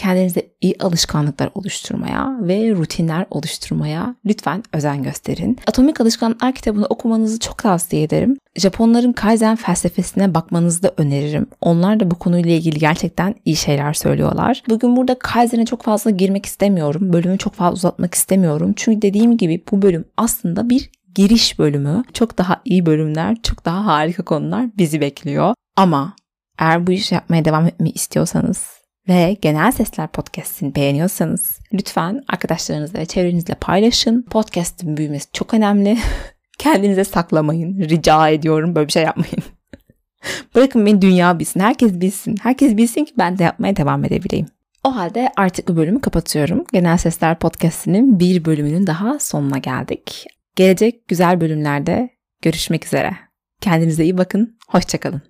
Kendinize 0.00 0.50
iyi 0.60 0.74
alışkanlıklar 0.80 1.50
oluşturmaya 1.54 2.36
ve 2.40 2.70
rutinler 2.70 3.26
oluşturmaya 3.30 4.14
lütfen 4.26 4.62
özen 4.72 5.02
gösterin. 5.02 5.58
Atomik 5.66 6.00
Alışkanlıklar 6.00 6.54
kitabını 6.54 6.86
okumanızı 6.86 7.38
çok 7.38 7.58
tavsiye 7.58 8.02
ederim. 8.02 8.38
Japonların 8.56 9.12
Kaizen 9.12 9.56
felsefesine 9.56 10.34
bakmanızı 10.34 10.82
da 10.82 10.94
öneririm. 10.96 11.46
Onlar 11.60 12.00
da 12.00 12.10
bu 12.10 12.14
konuyla 12.14 12.50
ilgili 12.50 12.78
gerçekten 12.78 13.34
iyi 13.44 13.56
şeyler 13.56 13.92
söylüyorlar. 13.92 14.62
Bugün 14.68 14.96
burada 14.96 15.18
Kaizen'e 15.18 15.64
çok 15.66 15.82
fazla 15.82 16.10
girmek 16.10 16.46
istemiyorum. 16.46 17.12
Bölümü 17.12 17.38
çok 17.38 17.54
fazla 17.54 17.74
uzatmak 17.74 18.14
istemiyorum. 18.14 18.72
Çünkü 18.76 19.02
dediğim 19.02 19.36
gibi 19.36 19.62
bu 19.70 19.82
bölüm 19.82 20.04
aslında 20.16 20.70
bir 20.70 20.90
giriş 21.14 21.58
bölümü. 21.58 22.04
Çok 22.12 22.38
daha 22.38 22.60
iyi 22.64 22.86
bölümler, 22.86 23.36
çok 23.42 23.64
daha 23.64 23.86
harika 23.86 24.24
konular 24.24 24.66
bizi 24.78 25.00
bekliyor. 25.00 25.54
Ama 25.76 26.12
eğer 26.58 26.86
bu 26.86 26.92
işi 26.92 27.14
yapmaya 27.14 27.44
devam 27.44 27.66
etmeyi 27.66 27.94
istiyorsanız 27.94 28.79
ve 29.08 29.36
Genel 29.42 29.72
Sesler 29.72 30.08
Podcast'ini 30.08 30.74
beğeniyorsanız 30.74 31.58
lütfen 31.72 32.24
arkadaşlarınızla 32.28 32.98
ve 32.98 33.06
çevrenizle 33.06 33.54
paylaşın. 33.54 34.22
Podcast'in 34.22 34.96
büyümesi 34.96 35.32
çok 35.32 35.54
önemli. 35.54 35.98
Kendinize 36.58 37.04
saklamayın. 37.04 37.80
Rica 37.80 38.28
ediyorum 38.28 38.74
böyle 38.74 38.86
bir 38.86 38.92
şey 38.92 39.02
yapmayın. 39.02 39.42
Bırakın 40.54 40.86
beni 40.86 41.02
dünya 41.02 41.38
bilsin. 41.38 41.60
Herkes 41.60 42.00
bilsin. 42.00 42.36
Herkes 42.42 42.76
bilsin 42.76 43.04
ki 43.04 43.12
ben 43.18 43.38
de 43.38 43.42
yapmaya 43.42 43.76
devam 43.76 44.04
edebileyim. 44.04 44.46
O 44.84 44.96
halde 44.96 45.32
artık 45.36 45.68
bu 45.68 45.76
bölümü 45.76 46.00
kapatıyorum. 46.00 46.64
Genel 46.72 46.96
Sesler 46.96 47.38
Podcast'inin 47.38 48.20
bir 48.20 48.44
bölümünün 48.44 48.86
daha 48.86 49.18
sonuna 49.18 49.58
geldik. 49.58 50.26
Gelecek 50.56 51.08
güzel 51.08 51.40
bölümlerde 51.40 52.10
görüşmek 52.42 52.86
üzere. 52.86 53.16
Kendinize 53.60 54.04
iyi 54.04 54.18
bakın. 54.18 54.58
Hoşçakalın. 54.68 55.29